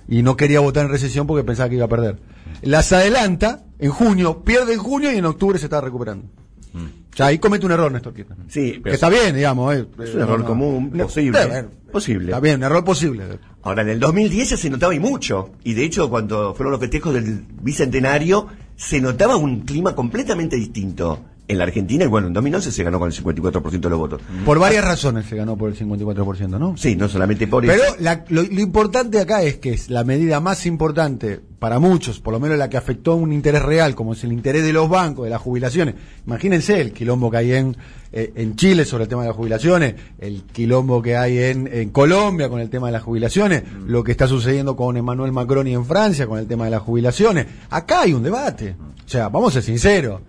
Y 0.09 0.23
no 0.23 0.37
quería 0.37 0.61
votar 0.61 0.87
en 0.87 0.91
recesión 0.91 1.27
porque 1.27 1.45
pensaba 1.45 1.69
que 1.69 1.77
iba 1.77 1.85
a 1.85 1.89
perder. 1.89 2.19
Las 2.63 2.93
adelanta 2.93 3.65
en 3.79 3.91
junio, 3.91 4.43
pierde 4.43 4.73
en 4.73 4.79
junio 4.81 5.13
y 5.13 5.17
en 5.17 5.27
octubre 5.27 5.59
se 5.59 5.67
está 5.67 5.81
recuperando. 5.81 6.27
O 6.75 7.08
sea, 7.19 7.27
ahí 7.27 7.39
comete 7.39 7.67
un 7.67 7.73
error 7.73 7.91
Néstor 7.93 8.15
Kirchner. 8.15 8.39
Sí, 8.49 8.81
Que 8.83 8.91
está 8.93 9.09
bien, 9.09 9.35
digamos. 9.35 9.75
eh, 9.75 9.87
es 10.03 10.15
un 10.15 10.21
error 10.23 10.41
no, 10.41 10.47
común, 10.47 10.91
No, 10.95 11.05
posible. 11.05 11.39
está 11.39 11.53
bien. 11.53 11.71
Posible. 11.93 12.27
Está 12.27 12.41
bien, 12.41 12.57
un 12.57 12.63
error 12.65 12.85
posible. 12.85 13.25
Ahora, 13.63 13.83
en 13.83 13.89
el 13.89 14.01
2010 14.01 14.51
ya 14.51 14.57
se 14.57 14.71
notaba 14.71 14.95
y 14.95 15.01
mucho. 15.01 15.51
Y 15.65 15.75
de 15.75 15.85
hecho, 15.85 16.09
cuando 16.11 16.55
fueron 16.55 16.71
los 16.73 16.81
festejos 16.81 17.15
del 17.15 17.45
bicentenario, 17.61 18.47
se 18.77 19.01
notaba 19.01 19.37
un 19.37 19.61
clima 19.63 19.95
completamente 19.95 20.57
distinto 20.57 21.25
en 21.49 21.59
la 21.59 21.65
Argentina. 21.65 22.05
Y 22.05 22.09
bueno, 22.09 22.27
en 22.29 22.35
2011 22.35 22.71
se 22.71 22.85
ganó 22.85 22.99
con 22.99 23.11
el 23.11 23.17
54% 23.17 23.81
de 23.81 23.91
los 23.91 23.99
votos. 23.99 24.21
Por 24.45 24.59
varias 24.59 24.85
razones 24.85 25.27
se 25.27 25.35
ganó 25.37 25.57
por 25.57 25.71
el 25.71 25.77
54%, 25.77 26.59
¿no? 26.59 26.77
Sí, 26.77 26.95
no 26.95 27.09
solamente 27.09 27.47
por 27.49 27.65
Pero 27.67 27.83
eso. 27.83 27.97
la- 28.01 28.25
lo, 28.29 28.43
lo 28.43 28.61
importante 28.61 29.19
acá 29.19 29.43
es 29.43 29.57
que 29.57 29.71
es 29.73 29.89
la 29.91 30.05
medida 30.05 30.41
más 30.41 30.67
importante 30.67 31.41
para 31.59 31.79
muchos, 31.81 32.21
por 32.21 32.33
lo 32.35 32.39
menos 32.39 32.57
la 32.59 32.69
que 32.71 32.77
afectó 32.77 33.17
un 33.17 33.33
interés 33.33 33.63
real, 33.63 33.95
como 33.97 34.13
es 34.13 34.23
el 34.23 34.33
interés 34.33 34.63
de 34.63 34.73
los 34.73 34.89
bancos, 34.89 35.25
de 35.25 35.31
las 35.31 35.41
jubilaciones. 35.41 35.97
Imagínense 36.27 36.81
el 36.81 36.93
quilombo 36.93 37.31
que 37.31 37.37
hay 37.39 37.53
en, 37.53 37.77
eh, 38.13 38.33
en 38.37 38.55
Chile 38.55 38.85
sobre 38.85 39.05
el 39.05 39.09
tema 39.09 39.23
de 39.23 39.29
las 39.29 39.37
jubilaciones, 39.37 39.95
el 40.19 40.43
quilombo 40.45 41.03
que 41.03 41.17
hay 41.17 41.39
en, 41.39 41.67
en 41.73 41.89
Colombia 41.91 42.49
con 42.49 42.61
el 42.61 42.71
tema 42.71 42.87
de 42.89 42.93
las 42.93 43.03
jubilaciones, 43.03 43.65
lo 43.87 44.05
que 44.05 44.13
está 44.13 44.29
sucediendo 44.29 44.77
con 44.77 44.97
Emmanuel 44.97 45.33
Macron 45.33 45.67
y 45.67 45.75
en 45.75 45.85
Francia 45.85 46.27
con 46.27 46.39
el 46.39 46.47
tema 46.47 46.67
de 46.67 46.71
las 46.73 46.83
jubilaciones. 46.83 47.47
Acá 47.71 48.03
hay 48.03 48.13
un 48.13 48.23
debate. 48.23 48.77
O 49.05 49.09
sea, 49.09 49.29
vamos 49.29 49.51
a 49.51 49.55
ser 49.55 49.63
sinceros. 49.65 50.21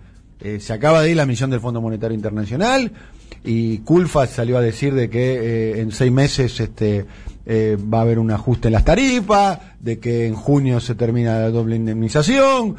Eh, 0.42 0.58
se 0.58 0.72
acaba 0.72 1.02
de 1.02 1.10
ir 1.10 1.16
la 1.16 1.26
misión 1.26 1.50
del 1.50 1.60
Fondo 1.60 1.80
Monetario 1.80 2.14
Internacional 2.14 2.92
y 3.44 3.78
Culfa 3.78 4.26
salió 4.26 4.56
a 4.56 4.62
decir 4.62 4.94
de 4.94 5.10
que 5.10 5.34
eh, 5.34 5.80
en 5.80 5.92
seis 5.92 6.10
meses 6.10 6.58
este 6.60 7.04
eh, 7.44 7.76
va 7.92 7.98
a 7.98 8.02
haber 8.02 8.18
un 8.18 8.30
ajuste 8.30 8.68
en 8.68 8.72
las 8.72 8.84
tarifas, 8.84 9.58
de 9.80 9.98
que 9.98 10.26
en 10.26 10.34
junio 10.34 10.80
se 10.80 10.94
termina 10.94 11.38
la 11.38 11.50
doble 11.50 11.76
indemnización, 11.76 12.76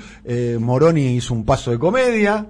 Moroni 0.60 1.16
hizo 1.16 1.34
un 1.34 1.46
paso 1.46 1.72
de 1.72 1.80
comedia, 1.80 2.48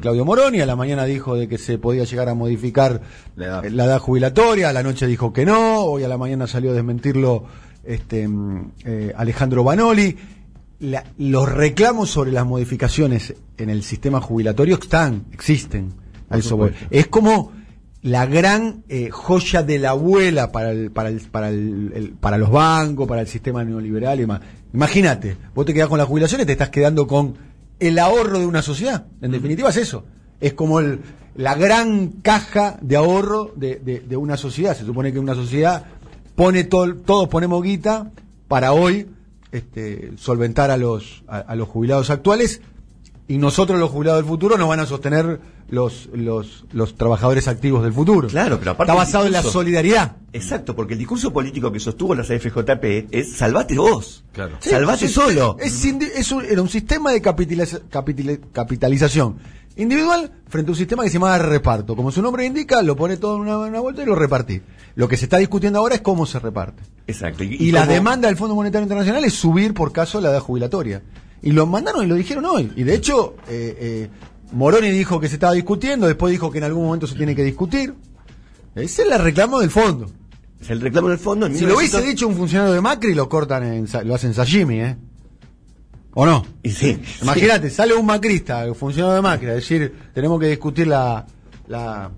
Claudio 0.00 0.24
Moroni 0.24 0.60
a 0.60 0.66
la 0.66 0.76
mañana 0.76 1.04
dijo 1.04 1.34
de 1.34 1.48
que 1.48 1.56
se 1.56 1.78
podía 1.78 2.04
llegar 2.04 2.28
a 2.28 2.34
modificar 2.34 3.00
La 3.36 3.46
edad. 3.46 3.64
la 3.64 3.84
edad 3.84 3.98
jubilatoria, 3.98 4.68
a 4.68 4.72
la 4.72 4.82
noche 4.82 5.06
dijo 5.06 5.32
que 5.32 5.44
no, 5.44 5.80
hoy 5.80 6.04
a 6.04 6.08
la 6.08 6.18
mañana 6.18 6.46
salió 6.46 6.70
a 6.70 6.74
desmentirlo 6.74 7.44
este, 7.84 8.28
mm, 8.28 8.72
Alejandro 9.16 9.64
Banoli. 9.64 10.16
La- 10.80 11.04
los 11.18 11.50
reclamos 11.50 12.10
sobre 12.10 12.30
las 12.32 12.46
modificaciones 12.46 13.34
en 13.56 13.68
el 13.70 13.82
sistema 13.82 14.20
jubilatorio 14.20 14.76
están, 14.80 15.24
existen. 15.32 15.92
Es 16.90 17.06
como 17.08 17.52
la 18.02 18.26
gran 18.26 18.84
eh, 18.88 19.10
joya 19.10 19.62
de 19.64 19.78
la 19.80 19.90
abuela 19.90 20.52
para 20.52 20.70
el, 20.70 20.90
para 20.92 21.08
el, 21.08 21.20
para 21.20 21.48
el, 21.48 21.92
el- 21.94 22.10
para 22.12 22.38
los 22.38 22.50
bancos, 22.50 23.08
para 23.08 23.22
el 23.22 23.26
sistema 23.26 23.64
neoliberal 23.64 24.18
y 24.18 24.20
demás. 24.22 24.40
Imagínate, 24.72 25.36
vos 25.54 25.66
te 25.66 25.74
quedás 25.74 25.88
con 25.88 25.98
las 25.98 26.06
jubilaciones, 26.06 26.46
te 26.46 26.52
estás 26.52 26.68
quedando 26.70 27.06
con 27.08 27.34
el 27.80 27.98
ahorro 27.98 28.38
de 28.38 28.46
una 28.46 28.62
sociedad. 28.62 29.06
En 29.20 29.32
definitiva 29.32 29.70
es 29.70 29.76
eso. 29.78 30.04
Es 30.40 30.52
como 30.52 30.78
el, 30.78 31.00
la 31.34 31.56
gran 31.56 32.08
caja 32.22 32.78
de 32.82 32.94
ahorro 32.96 33.52
de, 33.56 33.76
de- 33.84 34.00
de 34.00 34.16
una 34.16 34.36
sociedad. 34.36 34.76
Se 34.76 34.84
supone 34.84 35.12
que 35.12 35.18
una 35.18 35.34
sociedad 35.34 35.86
pone 36.36 36.62
todo, 36.62 36.94
todos 36.94 37.28
ponemos 37.28 37.62
guita 37.64 38.12
para 38.46 38.72
hoy 38.72 39.08
este, 39.52 40.12
solventar 40.16 40.70
a 40.70 40.76
los, 40.76 41.22
a, 41.28 41.38
a 41.38 41.54
los 41.56 41.68
jubilados 41.68 42.10
actuales 42.10 42.60
y 43.26 43.36
nosotros 43.38 43.78
los 43.78 43.90
jubilados 43.90 44.20
del 44.22 44.28
futuro 44.28 44.56
nos 44.56 44.68
van 44.68 44.80
a 44.80 44.86
sostener 44.86 45.38
los, 45.68 46.08
los, 46.14 46.64
los 46.72 46.94
trabajadores 46.94 47.46
activos 47.46 47.82
del 47.82 47.92
futuro. 47.92 48.26
Claro, 48.28 48.58
pero 48.58 48.70
aparte 48.70 48.90
Está 48.90 48.94
basado 49.04 49.26
en 49.26 49.32
la 49.32 49.42
solidaridad. 49.42 50.16
Exacto, 50.32 50.74
porque 50.74 50.94
el 50.94 50.98
discurso 50.98 51.30
político 51.30 51.70
que 51.70 51.78
sostuvo 51.78 52.14
la 52.14 52.22
CFJP 52.22 53.08
es 53.14 53.32
salvate 53.34 53.76
vos. 53.76 54.24
Claro. 54.32 54.56
Sí, 54.60 54.70
salvate 54.70 55.08
sí, 55.08 55.12
solo. 55.12 55.56
Es, 55.60 55.84
indi- 55.84 56.10
es 56.14 56.32
un, 56.32 56.42
era 56.44 56.62
un 56.62 56.70
sistema 56.70 57.12
de 57.12 57.20
capitaliza- 57.20 57.82
capitali- 57.90 58.40
capitalización 58.50 59.36
individual 59.78 60.30
frente 60.48 60.70
a 60.70 60.72
un 60.72 60.76
sistema 60.76 61.02
que 61.02 61.08
se 61.08 61.14
llama 61.14 61.38
reparto. 61.38 61.96
Como 61.96 62.10
su 62.10 62.20
nombre 62.20 62.44
indica, 62.44 62.82
lo 62.82 62.94
pone 62.96 63.16
todo 63.16 63.36
en 63.36 63.42
una, 63.42 63.58
una 63.58 63.80
vuelta 63.80 64.02
y 64.02 64.06
lo 64.06 64.14
repartí. 64.14 64.60
Lo 64.94 65.08
que 65.08 65.16
se 65.16 65.24
está 65.24 65.38
discutiendo 65.38 65.78
ahora 65.78 65.94
es 65.94 66.00
cómo 66.02 66.26
se 66.26 66.38
reparte. 66.38 66.82
Exacto. 67.06 67.42
Y, 67.44 67.70
la 67.70 67.80
cómo- 67.82 67.92
demanda 67.92 68.28
del 68.28 68.36
Fondo 68.36 68.54
Monetario 68.54 68.82
Internacional 68.84 69.24
es 69.24 69.32
subir 69.34 69.72
por 69.72 69.92
caso 69.92 70.20
la 70.20 70.30
edad 70.30 70.40
jubilatoria. 70.40 71.02
Y 71.40 71.52
lo 71.52 71.66
mandaron 71.66 72.04
y 72.04 72.08
lo 72.08 72.16
dijeron 72.16 72.44
hoy. 72.44 72.72
Y 72.76 72.82
de 72.82 72.94
hecho, 72.94 73.36
eh, 73.48 73.76
eh, 73.80 74.08
Moroni 74.52 74.90
dijo 74.90 75.20
que 75.20 75.28
se 75.28 75.34
estaba 75.34 75.52
discutiendo, 75.52 76.06
después 76.06 76.32
dijo 76.32 76.50
que 76.50 76.58
en 76.58 76.64
algún 76.64 76.84
momento 76.84 77.06
se 77.06 77.14
tiene 77.14 77.34
que 77.36 77.44
discutir. 77.44 77.94
Ese 78.74 79.02
es 79.02 79.10
el 79.10 79.18
reclamo 79.18 79.60
del 79.60 79.70
fondo. 79.70 80.10
Es 80.60 80.70
el 80.70 80.80
reclamo 80.80 81.08
del 81.08 81.18
fondo. 81.18 81.46
en 81.46 81.54
Si 81.54 81.60
lo 81.60 81.68
1900 81.68 81.94
hubiese 82.00 82.10
dicho 82.10 82.26
un 82.28 82.34
funcionario 82.36 82.74
de 82.74 82.80
Macri, 82.80 83.14
lo 83.14 83.28
cortan, 83.28 83.62
en, 83.64 83.86
lo 84.04 84.14
hacen 84.14 84.34
sashimi, 84.34 84.80
¿eh? 84.80 84.96
¿O 86.20 86.26
no? 86.26 86.44
Y 86.64 86.70
sí. 86.70 86.98
Imagínate, 87.22 87.70
sale 87.70 87.94
un 87.94 88.04
macrista, 88.04 88.66
un 88.66 88.74
funcionario 88.74 89.14
de 89.14 89.22
Macri, 89.22 89.50
a 89.50 89.54
decir, 89.54 89.94
tenemos 90.12 90.40
que 90.40 90.48
discutir 90.48 90.88
la, 90.88 91.24
la, 91.68 92.10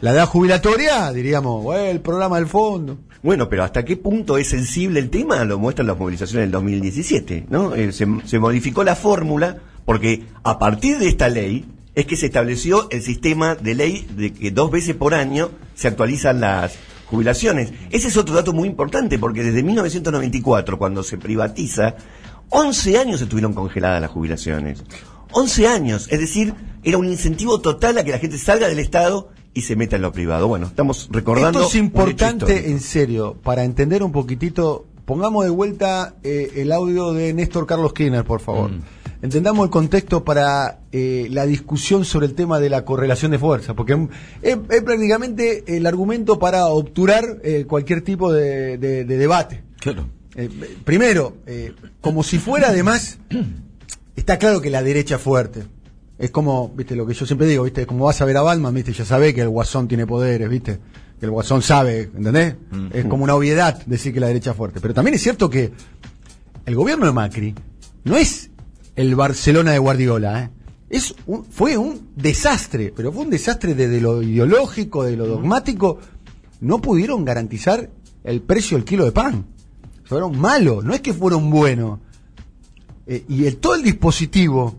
la 0.00 0.10
edad 0.10 0.26
jubilatoria, 0.26 1.12
diríamos, 1.12 1.62
bueno, 1.62 1.84
el 1.84 2.00
programa 2.00 2.38
del 2.38 2.48
fondo. 2.48 2.98
Bueno, 3.22 3.48
pero 3.48 3.62
¿hasta 3.62 3.84
qué 3.84 3.96
punto 3.96 4.36
es 4.36 4.48
sensible 4.48 4.98
el 4.98 5.10
tema? 5.10 5.44
Lo 5.44 5.60
muestran 5.60 5.86
las 5.86 5.96
movilizaciones 5.96 6.42
del 6.42 6.50
2017, 6.50 7.46
¿no? 7.48 7.72
Eh, 7.76 7.92
se, 7.92 8.08
se 8.24 8.40
modificó 8.40 8.82
la 8.82 8.96
fórmula 8.96 9.58
porque 9.84 10.24
a 10.42 10.58
partir 10.58 10.98
de 10.98 11.06
esta 11.06 11.28
ley 11.28 11.66
es 11.94 12.04
que 12.04 12.16
se 12.16 12.26
estableció 12.26 12.90
el 12.90 13.00
sistema 13.00 13.54
de 13.54 13.76
ley 13.76 14.08
de 14.16 14.32
que 14.32 14.50
dos 14.50 14.72
veces 14.72 14.96
por 14.96 15.14
año 15.14 15.50
se 15.76 15.86
actualizan 15.86 16.40
las 16.40 16.76
jubilaciones. 17.06 17.72
Ese 17.90 18.08
es 18.08 18.16
otro 18.16 18.34
dato 18.34 18.52
muy 18.52 18.68
importante 18.68 19.20
porque 19.20 19.44
desde 19.44 19.62
1994, 19.62 20.78
cuando 20.78 21.04
se 21.04 21.16
privatiza, 21.16 21.94
11 22.50 22.98
años 22.98 23.20
estuvieron 23.20 23.52
congeladas 23.54 24.00
las 24.00 24.10
jubilaciones. 24.10 24.82
11 25.32 25.66
años, 25.68 26.08
es 26.10 26.20
decir, 26.20 26.54
era 26.84 26.98
un 26.98 27.06
incentivo 27.06 27.60
total 27.60 27.98
a 27.98 28.04
que 28.04 28.12
la 28.12 28.18
gente 28.18 28.38
salga 28.38 28.68
del 28.68 28.78
Estado 28.78 29.28
y 29.52 29.62
se 29.62 29.74
meta 29.76 29.96
en 29.96 30.02
lo 30.02 30.12
privado. 30.12 30.48
Bueno, 30.48 30.66
estamos 30.66 31.08
recordando. 31.10 31.60
Esto 31.60 31.70
es 31.70 31.74
importante, 31.76 32.70
en 32.70 32.80
serio, 32.80 33.36
para 33.42 33.64
entender 33.64 34.02
un 34.02 34.12
poquitito. 34.12 34.86
Pongamos 35.04 35.44
de 35.44 35.50
vuelta 35.50 36.16
eh, 36.24 36.50
el 36.56 36.72
audio 36.72 37.12
de 37.12 37.32
Néstor 37.32 37.64
Carlos 37.66 37.92
Kirchner, 37.92 38.24
por 38.24 38.40
favor. 38.40 38.72
Mm. 38.72 38.82
Entendamos 39.22 39.64
el 39.64 39.70
contexto 39.70 40.24
para 40.24 40.80
eh, 40.92 41.28
la 41.30 41.46
discusión 41.46 42.04
sobre 42.04 42.26
el 42.26 42.34
tema 42.34 42.58
de 42.60 42.68
la 42.70 42.84
correlación 42.84 43.30
de 43.30 43.38
fuerza, 43.38 43.74
porque 43.74 43.96
es, 44.42 44.58
es 44.68 44.82
prácticamente 44.82 45.76
el 45.76 45.86
argumento 45.86 46.38
para 46.38 46.66
obturar 46.66 47.24
eh, 47.44 47.64
cualquier 47.68 48.02
tipo 48.02 48.32
de, 48.32 48.78
de- 48.78 49.04
de 49.04 49.16
debate. 49.16 49.62
Claro. 49.80 50.08
Eh, 50.36 50.50
primero, 50.84 51.36
eh, 51.46 51.72
como 52.00 52.22
si 52.22 52.38
fuera 52.38 52.68
además, 52.68 53.18
está 54.14 54.38
claro 54.38 54.60
que 54.60 54.70
la 54.70 54.82
derecha 54.82 55.16
es 55.16 55.22
fuerte. 55.22 55.64
Es 56.18 56.30
como, 56.30 56.68
viste, 56.70 56.96
lo 56.96 57.06
que 57.06 57.14
yo 57.14 57.26
siempre 57.26 57.46
digo, 57.46 57.64
viste, 57.64 57.86
como 57.86 58.04
vas 58.06 58.20
a 58.20 58.24
ver 58.24 58.36
a 58.36 58.42
Batman, 58.42 58.74
viste, 58.74 58.92
ya 58.92 59.04
sabe 59.04 59.34
que 59.34 59.42
el 59.42 59.48
guasón 59.50 59.86
tiene 59.88 60.06
poderes, 60.06 60.48
viste, 60.48 60.78
que 61.20 61.26
el 61.26 61.30
guasón 61.30 61.60
sabe, 61.62 62.02
¿entendés? 62.16 62.54
Es 62.92 63.04
como 63.06 63.24
una 63.24 63.34
obviedad 63.34 63.82
decir 63.86 64.14
que 64.14 64.20
la 64.20 64.28
derecha 64.28 64.52
es 64.52 64.56
fuerte. 64.56 64.80
Pero 64.80 64.94
también 64.94 65.14
es 65.14 65.22
cierto 65.22 65.50
que 65.50 65.72
el 66.64 66.74
gobierno 66.74 67.06
de 67.06 67.12
Macri 67.12 67.54
no 68.04 68.16
es 68.16 68.50
el 68.94 69.14
Barcelona 69.14 69.72
de 69.72 69.78
Guardiola, 69.78 70.42
¿eh? 70.44 70.50
Es 70.88 71.14
un- 71.26 71.44
fue 71.44 71.76
un 71.76 72.10
desastre, 72.14 72.92
pero 72.96 73.12
fue 73.12 73.24
un 73.24 73.30
desastre 73.30 73.74
desde 73.74 74.00
lo 74.00 74.22
ideológico, 74.22 75.02
de 75.04 75.16
lo 75.16 75.26
dogmático. 75.26 75.98
No 76.60 76.80
pudieron 76.80 77.24
garantizar 77.24 77.90
el 78.24 78.40
precio 78.40 78.76
del 78.78 78.84
kilo 78.86 79.04
de 79.04 79.12
pan. 79.12 79.44
Fueron 80.06 80.38
malos, 80.38 80.84
no 80.84 80.94
es 80.94 81.00
que 81.00 81.12
fueron 81.12 81.50
buenos. 81.50 82.00
Eh, 83.06 83.24
y 83.28 83.44
el, 83.46 83.56
todo 83.58 83.74
el 83.74 83.82
dispositivo 83.82 84.76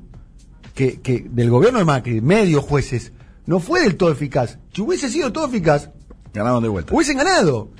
que, 0.74 1.00
que 1.02 1.26
del 1.30 1.50
gobierno 1.50 1.80
de 1.80 1.86
Macri, 1.86 2.22
medios 2.22 2.64
jueces, 2.64 3.12
no 3.46 3.60
fue 3.60 3.82
del 3.82 3.96
todo 3.96 4.12
eficaz. 4.12 4.58
Si 4.74 4.82
hubiese 4.82 5.10
sido 5.10 5.32
todo 5.32 5.48
eficaz, 5.48 5.90
Ganaron 6.34 6.62
de 6.62 6.70
vuelta. 6.70 6.94
hubiesen 6.94 7.18
ganado. 7.18 7.72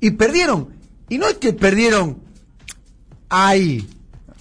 Y 0.00 0.10
perdieron. 0.12 0.68
Y 1.08 1.18
no 1.18 1.26
es 1.26 1.34
que 1.34 1.52
perdieron 1.52 2.18
ahí. 3.28 3.86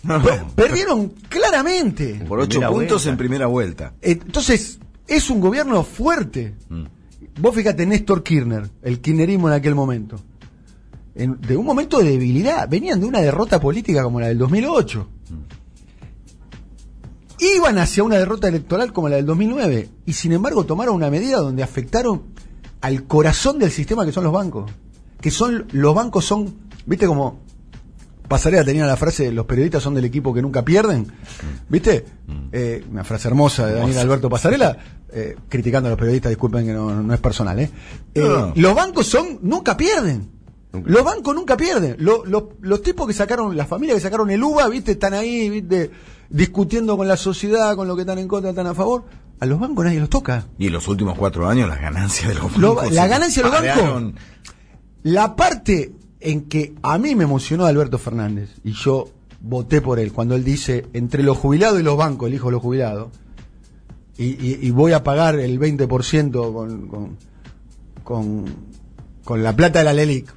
No, 0.03 0.17
no. 0.19 0.23
Per- 0.25 0.43
Perdieron 0.55 1.09
claramente. 1.29 2.23
Por 2.27 2.39
ocho 2.39 2.49
Primera 2.59 2.69
puntos 2.71 2.89
vuelta. 3.03 3.09
en 3.09 3.17
primera 3.17 3.45
vuelta. 3.47 3.93
Eh, 4.01 4.19
Entonces, 4.25 4.79
es 5.07 5.29
un 5.29 5.39
gobierno 5.39 5.83
fuerte. 5.83 6.53
Vos 7.39 7.55
fíjate, 7.55 7.85
Néstor 7.85 8.21
Kirchner, 8.21 8.69
el 8.83 8.99
kirchnerismo 8.99 9.47
en 9.47 9.53
aquel 9.55 9.73
momento. 9.75 10.19
En- 11.15 11.39
de 11.41 11.55
un 11.57 11.65
momento 11.65 11.99
de 11.99 12.05
debilidad. 12.11 12.67
Venían 12.69 12.99
de 12.99 13.05
una 13.05 13.21
derrota 13.21 13.59
política 13.59 14.03
como 14.03 14.19
la 14.19 14.27
del 14.27 14.37
2008. 14.37 15.07
Iban 17.39 17.77
hacia 17.77 18.03
una 18.03 18.17
derrota 18.17 18.47
electoral 18.47 18.93
como 18.93 19.09
la 19.09 19.17
del 19.17 19.25
2009. 19.25 19.89
Y 20.05 20.13
sin 20.13 20.31
embargo 20.31 20.65
tomaron 20.65 20.95
una 20.95 21.09
medida 21.09 21.37
donde 21.37 21.63
afectaron 21.63 22.23
al 22.81 23.03
corazón 23.05 23.59
del 23.59 23.71
sistema 23.71 24.05
que 24.05 24.11
son 24.11 24.23
los 24.23 24.33
bancos. 24.33 24.71
Que 25.19 25.31
son, 25.31 25.65
los 25.71 25.93
bancos 25.95 26.25
son, 26.25 26.53
viste 26.85 27.05
como 27.07 27.41
Pasarela 28.27 28.63
tenía 28.63 28.85
la 28.85 28.95
frase, 28.97 29.31
los 29.31 29.45
periodistas 29.45 29.83
son 29.83 29.93
del 29.93 30.05
equipo 30.05 30.33
que 30.33 30.41
nunca 30.41 30.63
pierden, 30.63 31.07
¿viste? 31.69 32.05
Eh, 32.51 32.83
una 32.89 33.03
frase 33.03 33.27
hermosa 33.27 33.67
de 33.67 33.73
Daniel 33.73 33.97
Alberto 33.99 34.29
Pasarela, 34.29 34.77
eh, 35.11 35.35
criticando 35.49 35.87
a 35.87 35.91
los 35.91 35.99
periodistas, 35.99 36.29
disculpen 36.29 36.65
que 36.65 36.73
no, 36.73 37.03
no 37.03 37.13
es 37.13 37.19
personal, 37.19 37.59
¿eh? 37.59 37.69
Eh. 38.15 38.51
Los 38.55 38.73
bancos 38.75 39.05
son, 39.07 39.39
nunca 39.41 39.75
pierden. 39.77 40.29
Nunca. 40.73 40.91
Los 40.91 41.03
bancos 41.03 41.35
nunca 41.35 41.55
pierden. 41.55 41.95
Lo- 41.99 42.25
lo- 42.25 42.53
los 42.61 42.81
tipos 42.81 43.07
que 43.07 43.13
sacaron, 43.13 43.55
las 43.55 43.67
familias 43.67 43.95
que 43.97 44.01
sacaron 44.01 44.29
el 44.31 44.43
UBA, 44.43 44.67
¿viste? 44.69 44.93
Están 44.93 45.13
ahí, 45.13 45.49
¿viste? 45.49 45.91
Discutiendo 46.29 46.97
con 46.97 47.07
la 47.07 47.15
sociedad, 47.15 47.75
con 47.75 47.87
lo 47.87 47.95
que 47.95 48.01
están 48.01 48.17
en 48.17 48.27
contra, 48.27 48.49
están 48.49 48.67
a 48.67 48.73
favor. 48.73 49.05
A 49.39 49.45
los 49.45 49.59
bancos 49.59 49.85
nadie 49.85 49.99
los 49.99 50.09
toca. 50.09 50.47
Y 50.57 50.67
en 50.67 50.73
los 50.73 50.87
últimos 50.87 51.17
cuatro 51.17 51.47
años 51.47 51.69
las 51.69 51.79
ganancias 51.79 52.27
de 52.29 52.35
los 52.35 52.57
Lo- 52.57 52.75
bancos. 52.75 52.93
la 52.93 53.07
ganancia 53.07 53.43
de 53.43 53.49
los 53.49 53.61
bancos. 53.61 54.13
La 55.03 55.35
parte 55.35 55.91
en 56.19 56.43
que 56.43 56.73
a 56.81 56.97
mí 56.97 57.13
me 57.15 57.25
emocionó 57.25 57.65
Alberto 57.65 57.97
Fernández, 57.97 58.49
y 58.63 58.71
yo 58.71 59.09
voté 59.41 59.81
por 59.81 59.99
él, 59.99 60.13
cuando 60.13 60.35
él 60.35 60.43
dice, 60.45 60.87
entre 60.93 61.21
los 61.21 61.37
jubilados 61.37 61.79
y 61.79 61.83
los 61.83 61.97
bancos, 61.97 62.29
elijo 62.29 62.49
los 62.49 62.61
jubilados, 62.61 63.09
y, 64.17 64.25
y- 64.25 64.59
y 64.61 64.71
voy 64.71 64.93
a 64.93 65.03
pagar 65.03 65.35
el 65.39 65.59
20% 65.59 66.53
con, 66.53 66.87
con, 66.87 67.17
con, 68.03 68.45
con 69.25 69.43
la 69.43 69.55
plata 69.55 69.79
de 69.79 69.85
la 69.85 69.93
LELIC. 69.93 70.33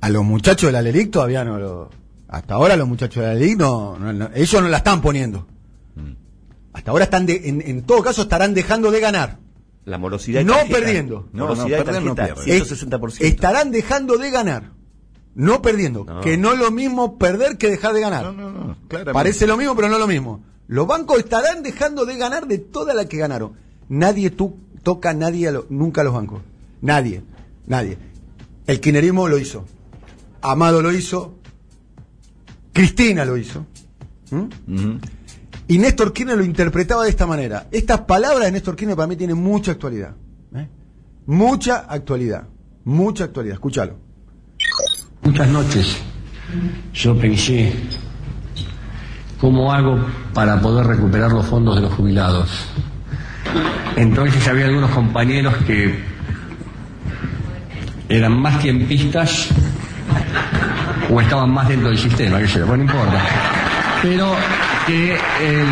A 0.00 0.08
los 0.10 0.24
muchachos 0.24 0.68
de 0.68 0.72
la 0.72 0.82
LELIC 0.82 1.10
todavía 1.10 1.44
no 1.44 1.58
lo... 1.58 1.90
Hasta 2.28 2.54
ahora 2.54 2.76
los 2.76 2.86
muchachos 2.86 3.22
de 3.22 3.28
la 3.28 3.34
LELIC 3.34 3.58
no, 3.58 3.98
no- 3.98 4.12
no- 4.12 4.30
ellos 4.34 4.62
no 4.62 4.68
la 4.68 4.78
están 4.78 5.00
poniendo. 5.00 5.46
Hasta 6.72 6.90
ahora 6.92 7.04
están 7.04 7.26
de- 7.26 7.48
en, 7.48 7.60
en 7.62 7.82
todo 7.82 8.02
caso 8.02 8.22
estarán 8.22 8.54
dejando 8.54 8.90
de 8.90 9.00
ganar. 9.00 9.38
La 9.84 9.98
morosidad 9.98 10.44
No 10.44 10.52
tarjeta. 10.54 10.78
perdiendo. 10.78 11.28
No, 11.32 11.44
Morosidad 11.44 11.68
no, 11.70 11.76
de 11.78 11.84
perder 11.84 12.02
no 12.02 12.14
pierde. 12.14 12.60
160%. 12.60 13.20
Estarán 13.24 13.70
dejando 13.72 14.18
de 14.18 14.30
ganar. 14.30 14.70
No 15.34 15.62
perdiendo. 15.62 16.04
No. 16.04 16.20
Que 16.20 16.36
no 16.36 16.52
es 16.52 16.58
lo 16.58 16.70
mismo 16.70 17.16
perder 17.18 17.56
que 17.56 17.70
dejar 17.70 17.94
de 17.94 18.00
ganar. 18.00 18.24
No, 18.26 18.32
no, 18.32 18.50
no. 18.50 18.76
Parece 19.12 19.46
lo 19.46 19.56
mismo, 19.56 19.74
pero 19.74 19.88
no 19.88 19.98
lo 19.98 20.06
mismo. 20.06 20.44
Los 20.68 20.86
bancos 20.86 21.18
estarán 21.18 21.62
dejando 21.62 22.04
de 22.04 22.16
ganar 22.18 22.46
de 22.46 22.58
toda 22.58 22.92
la 22.94 23.06
que 23.06 23.16
ganaron. 23.16 23.52
Nadie 23.88 24.30
tú, 24.30 24.58
toca 24.82 25.10
a 25.10 25.14
nadie 25.14 25.48
a 25.48 25.52
lo- 25.52 25.66
nunca 25.70 26.02
a 26.02 26.04
los 26.04 26.12
bancos. 26.12 26.42
Nadie. 26.82 27.22
Nadie. 27.66 27.96
El 28.66 28.78
kirchnerismo 28.80 29.26
lo 29.26 29.38
hizo. 29.38 29.64
Amado 30.42 30.82
lo 30.82 30.92
hizo. 30.92 31.38
Cristina 32.72 33.24
lo 33.24 33.36
hizo. 33.36 33.66
¿Mm? 34.30 34.96
Y 35.68 35.78
Néstor 35.78 36.12
Kirchner 36.12 36.38
lo 36.38 36.44
interpretaba 36.44 37.04
de 37.04 37.10
esta 37.10 37.26
manera. 37.26 37.66
Estas 37.70 38.00
palabras 38.00 38.46
de 38.46 38.52
Néstor 38.52 38.76
Kirchner 38.76 38.96
para 38.96 39.08
mí 39.08 39.16
tienen 39.16 39.36
mucha 39.36 39.72
actualidad. 39.72 40.14
¿eh? 40.54 40.68
Mucha 41.26 41.86
actualidad. 41.88 42.46
Mucha 42.84 43.24
actualidad. 43.24 43.54
Escúchalo. 43.54 43.96
Muchas 45.22 45.48
noches 45.48 45.98
yo 46.94 47.16
pensé, 47.18 47.72
¿cómo 49.40 49.72
hago 49.72 49.98
para 50.32 50.60
poder 50.60 50.86
recuperar 50.86 51.32
los 51.32 51.46
fondos 51.46 51.76
de 51.76 51.82
los 51.82 51.92
jubilados? 51.92 52.66
Entonces 53.96 54.46
había 54.48 54.66
algunos 54.66 54.90
compañeros 54.90 55.54
que 55.66 55.98
eran 58.08 58.40
más 58.40 58.60
tiempistas 58.60 59.48
o 61.10 61.20
estaban 61.20 61.50
más 61.50 61.68
dentro 61.68 61.88
del 61.88 61.98
sistema, 61.98 62.38
qué 62.38 62.48
sé 62.48 62.58
yo, 62.60 62.66
bueno, 62.66 62.84
no 62.84 62.90
importa. 62.90 63.22
Pero 64.02 64.34
que 64.86 65.14
el... 65.14 65.66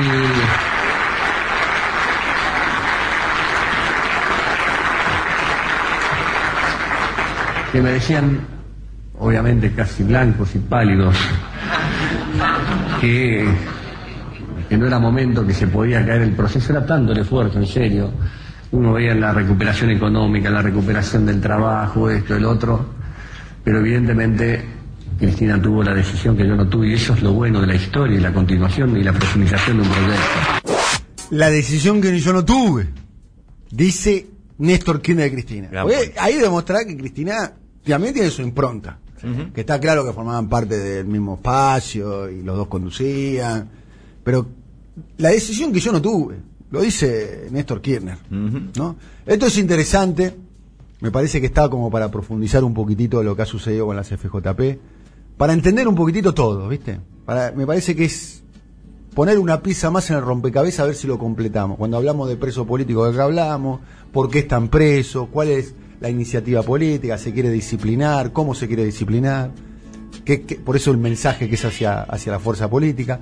que 7.72 7.83
me 7.83 7.90
decían, 7.90 8.40
obviamente 9.18 9.72
casi 9.72 10.03
blancos 10.03 10.55
y 10.55 10.59
pálidos, 10.61 11.16
que 13.01 13.46
que 14.68 14.77
no 14.77 14.87
era 14.87 14.99
momento, 14.99 15.46
que 15.46 15.55
se 15.55 15.66
podía 15.68 16.05
caer 16.05 16.22
el 16.22 16.33
proceso, 16.33 16.72
era 16.72 16.85
tanto 16.85 17.12
el 17.12 17.18
esfuerzo, 17.18 17.59
en 17.59 17.66
serio. 17.66 18.11
Uno 18.72 18.94
veía 18.94 19.14
la 19.14 19.33
recuperación 19.33 19.90
económica, 19.90 20.51
la 20.51 20.62
recuperación 20.62 21.25
del 21.25 21.40
trabajo, 21.40 22.11
esto, 22.11 22.35
el 22.37 22.44
otro, 22.44 22.96
pero 23.66 23.81
evidentemente 23.81 24.64
Cristina 25.18 25.61
tuvo 25.61 25.83
la 25.83 25.92
decisión 25.92 26.37
que 26.37 26.46
yo 26.46 26.55
no 26.55 26.68
tuve 26.68 26.90
y 26.90 26.92
eso 26.92 27.14
es 27.14 27.22
lo 27.22 27.33
bueno 27.33 27.61
de 27.61 27.66
la 27.66 27.74
historia 27.74 28.16
y 28.16 28.20
la 28.20 28.33
continuación 28.33 28.96
y 28.96 29.02
la 29.02 29.12
profundización 29.12 29.79
de 29.79 29.83
un 29.83 29.88
proyecto. 29.88 30.76
La 31.31 31.50
decisión 31.50 32.00
que 32.00 32.16
yo 32.16 32.33
no 32.33 32.44
tuve, 32.44 32.87
dice 33.72 34.29
Néstor 34.59 35.02
Kirchner 35.02 35.24
de 35.24 35.33
Cristina. 35.33 35.68
Porque 35.83 36.14
ahí 36.16 36.37
demostrará 36.37 36.85
que 36.85 36.96
Cristina 36.96 37.55
también 37.85 38.14
tiene 38.14 38.31
su 38.31 38.40
impronta. 38.40 39.00
Que 39.52 39.62
está 39.62 39.81
claro 39.81 40.07
que 40.07 40.12
formaban 40.12 40.48
parte 40.48 40.79
del 40.79 41.07
mismo 41.07 41.35
espacio 41.35 42.31
y 42.31 42.44
los 42.44 42.57
dos 42.57 42.68
conducían. 42.68 43.68
Pero 44.22 44.46
la 45.18 45.31
decisión 45.31 45.72
que 45.72 45.81
yo 45.81 45.90
no 45.90 46.00
tuve, 46.00 46.37
lo 46.70 46.83
dice 46.83 47.48
Néstor 47.50 47.81
Kirchner. 47.81 48.18
¿no? 48.31 48.94
Esto 49.26 49.46
es 49.46 49.59
interesante. 49.59 50.46
Me 51.01 51.11
parece 51.11 51.41
que 51.41 51.47
está 51.47 51.69
como 51.69 51.91
para 51.91 52.11
profundizar 52.11 52.65
un 52.65 52.73
poquitito 52.75 53.23
lo 53.23 53.37
que 53.37 53.43
ha 53.43 53.47
sucedido 53.47 53.87
con 53.87 53.97
las 53.97 54.09
FJP. 54.09 54.79
Para 55.37 55.53
entender 55.53 55.87
un 55.87 55.95
poquitito 55.95 56.33
todo, 56.33 56.69
¿viste? 56.69 56.99
Para, 57.27 57.53
me 57.53 57.67
parece 57.67 57.95
que 57.95 58.07
es 58.07 58.43
poner 59.15 59.39
una 59.39 59.63
pieza 59.63 59.91
más 59.91 60.09
en 60.11 60.17
el 60.17 60.23
rompecabezas 60.23 60.81
a 60.81 60.87
ver 60.87 60.95
si 60.95 61.07
lo 61.07 61.19
completamos. 61.19 61.77
Cuando 61.77 61.97
hablamos 61.99 62.29
de 62.29 62.37
preso 62.37 62.67
político, 62.67 63.07
¿de 63.07 63.15
qué 63.15 63.21
hablamos? 63.21 63.81
¿Por 64.13 64.31
qué 64.31 64.41
están 64.41 64.69
presos? 64.69 65.29
¿Cuál 65.31 65.49
es 65.49 65.75
la 66.01 66.09
iniciativa 66.09 66.63
política? 66.63 67.19
¿Se 67.19 67.33
quiere 67.33 67.51
disciplinar? 67.51 68.33
¿Cómo 68.33 68.55
se 68.55 68.67
quiere 68.67 68.85
disciplinar? 68.85 69.51
¿Qué- 70.25 70.39
por 70.65 70.77
eso 70.77 70.91
el 70.91 70.99
mensaje 70.99 71.49
que 71.49 71.55
es 71.57 71.65
hacia, 71.65 72.03
hacia 72.03 72.33
la 72.33 72.39
fuerza 72.39 72.69
política. 72.71 73.21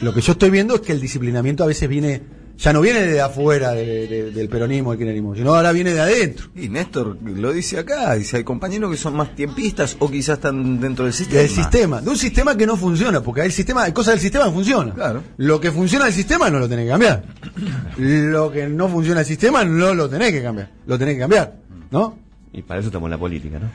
Lo 0.00 0.12
que 0.14 0.20
yo 0.22 0.32
estoy 0.32 0.50
viendo 0.50 0.74
es 0.74 0.80
que 0.80 0.92
el 0.92 1.00
disciplinamiento 1.00 1.62
a 1.64 1.66
veces 1.66 1.88
viene, 1.88 2.22
ya 2.56 2.72
no 2.72 2.80
viene 2.80 3.00
de 3.02 3.20
afuera 3.20 3.72
de- 3.72 4.06
de- 4.06 4.30
del 4.30 4.48
peronismo, 4.48 4.90
del 4.90 4.98
kirchnerismo, 4.98 5.34
sino 5.34 5.54
ahora 5.54 5.72
viene 5.72 5.92
de 5.92 6.00
adentro. 6.00 6.46
Y 6.54 6.68
Néstor 6.68 7.18
lo 7.22 7.52
dice 7.52 7.78
acá, 7.78 8.14
dice, 8.14 8.36
hay 8.38 8.44
compañeros 8.44 8.90
que 8.90 8.96
son 8.96 9.16
más 9.16 9.34
tiempistas 9.34 9.96
o 9.98 10.10
quizás 10.10 10.36
están 10.38 10.80
dentro 10.80 11.04
del 11.04 11.14
sistema. 11.14 11.40
Del 11.40 11.50
sistema, 11.50 12.00
de 12.00 12.10
un 12.10 12.16
sistema 12.16 12.56
que 12.56 12.66
no 12.66 12.76
funciona, 12.76 13.20
porque 13.22 13.42
el 13.42 13.52
sistema, 13.52 13.82
hay 13.84 13.92
cosas 13.92 14.14
del 14.14 14.20
sistema 14.20 14.44
que 14.46 14.52
funcionan. 14.52 14.94
Claro. 14.94 15.22
Lo 15.36 15.60
que 15.60 15.72
funciona 15.72 16.04
del 16.04 16.14
sistema 16.14 16.48
no 16.50 16.58
lo 16.60 16.68
tenés 16.68 16.84
que 16.84 16.90
cambiar. 16.90 17.24
Lo 17.96 18.50
que 18.50 18.68
no 18.68 18.88
funciona 18.88 19.20
del 19.20 19.26
sistema 19.26 19.64
no 19.64 19.94
lo 19.94 20.08
tenés 20.08 20.32
que 20.32 20.42
cambiar. 20.42 20.70
Lo 20.86 20.98
tenés 20.98 21.14
que 21.14 21.20
cambiar, 21.20 21.56
¿no? 21.90 22.18
Y 22.52 22.62
para 22.62 22.78
eso 22.80 22.88
estamos 22.88 23.08
en 23.08 23.10
la 23.10 23.18
política, 23.18 23.58
¿no? 23.58 23.66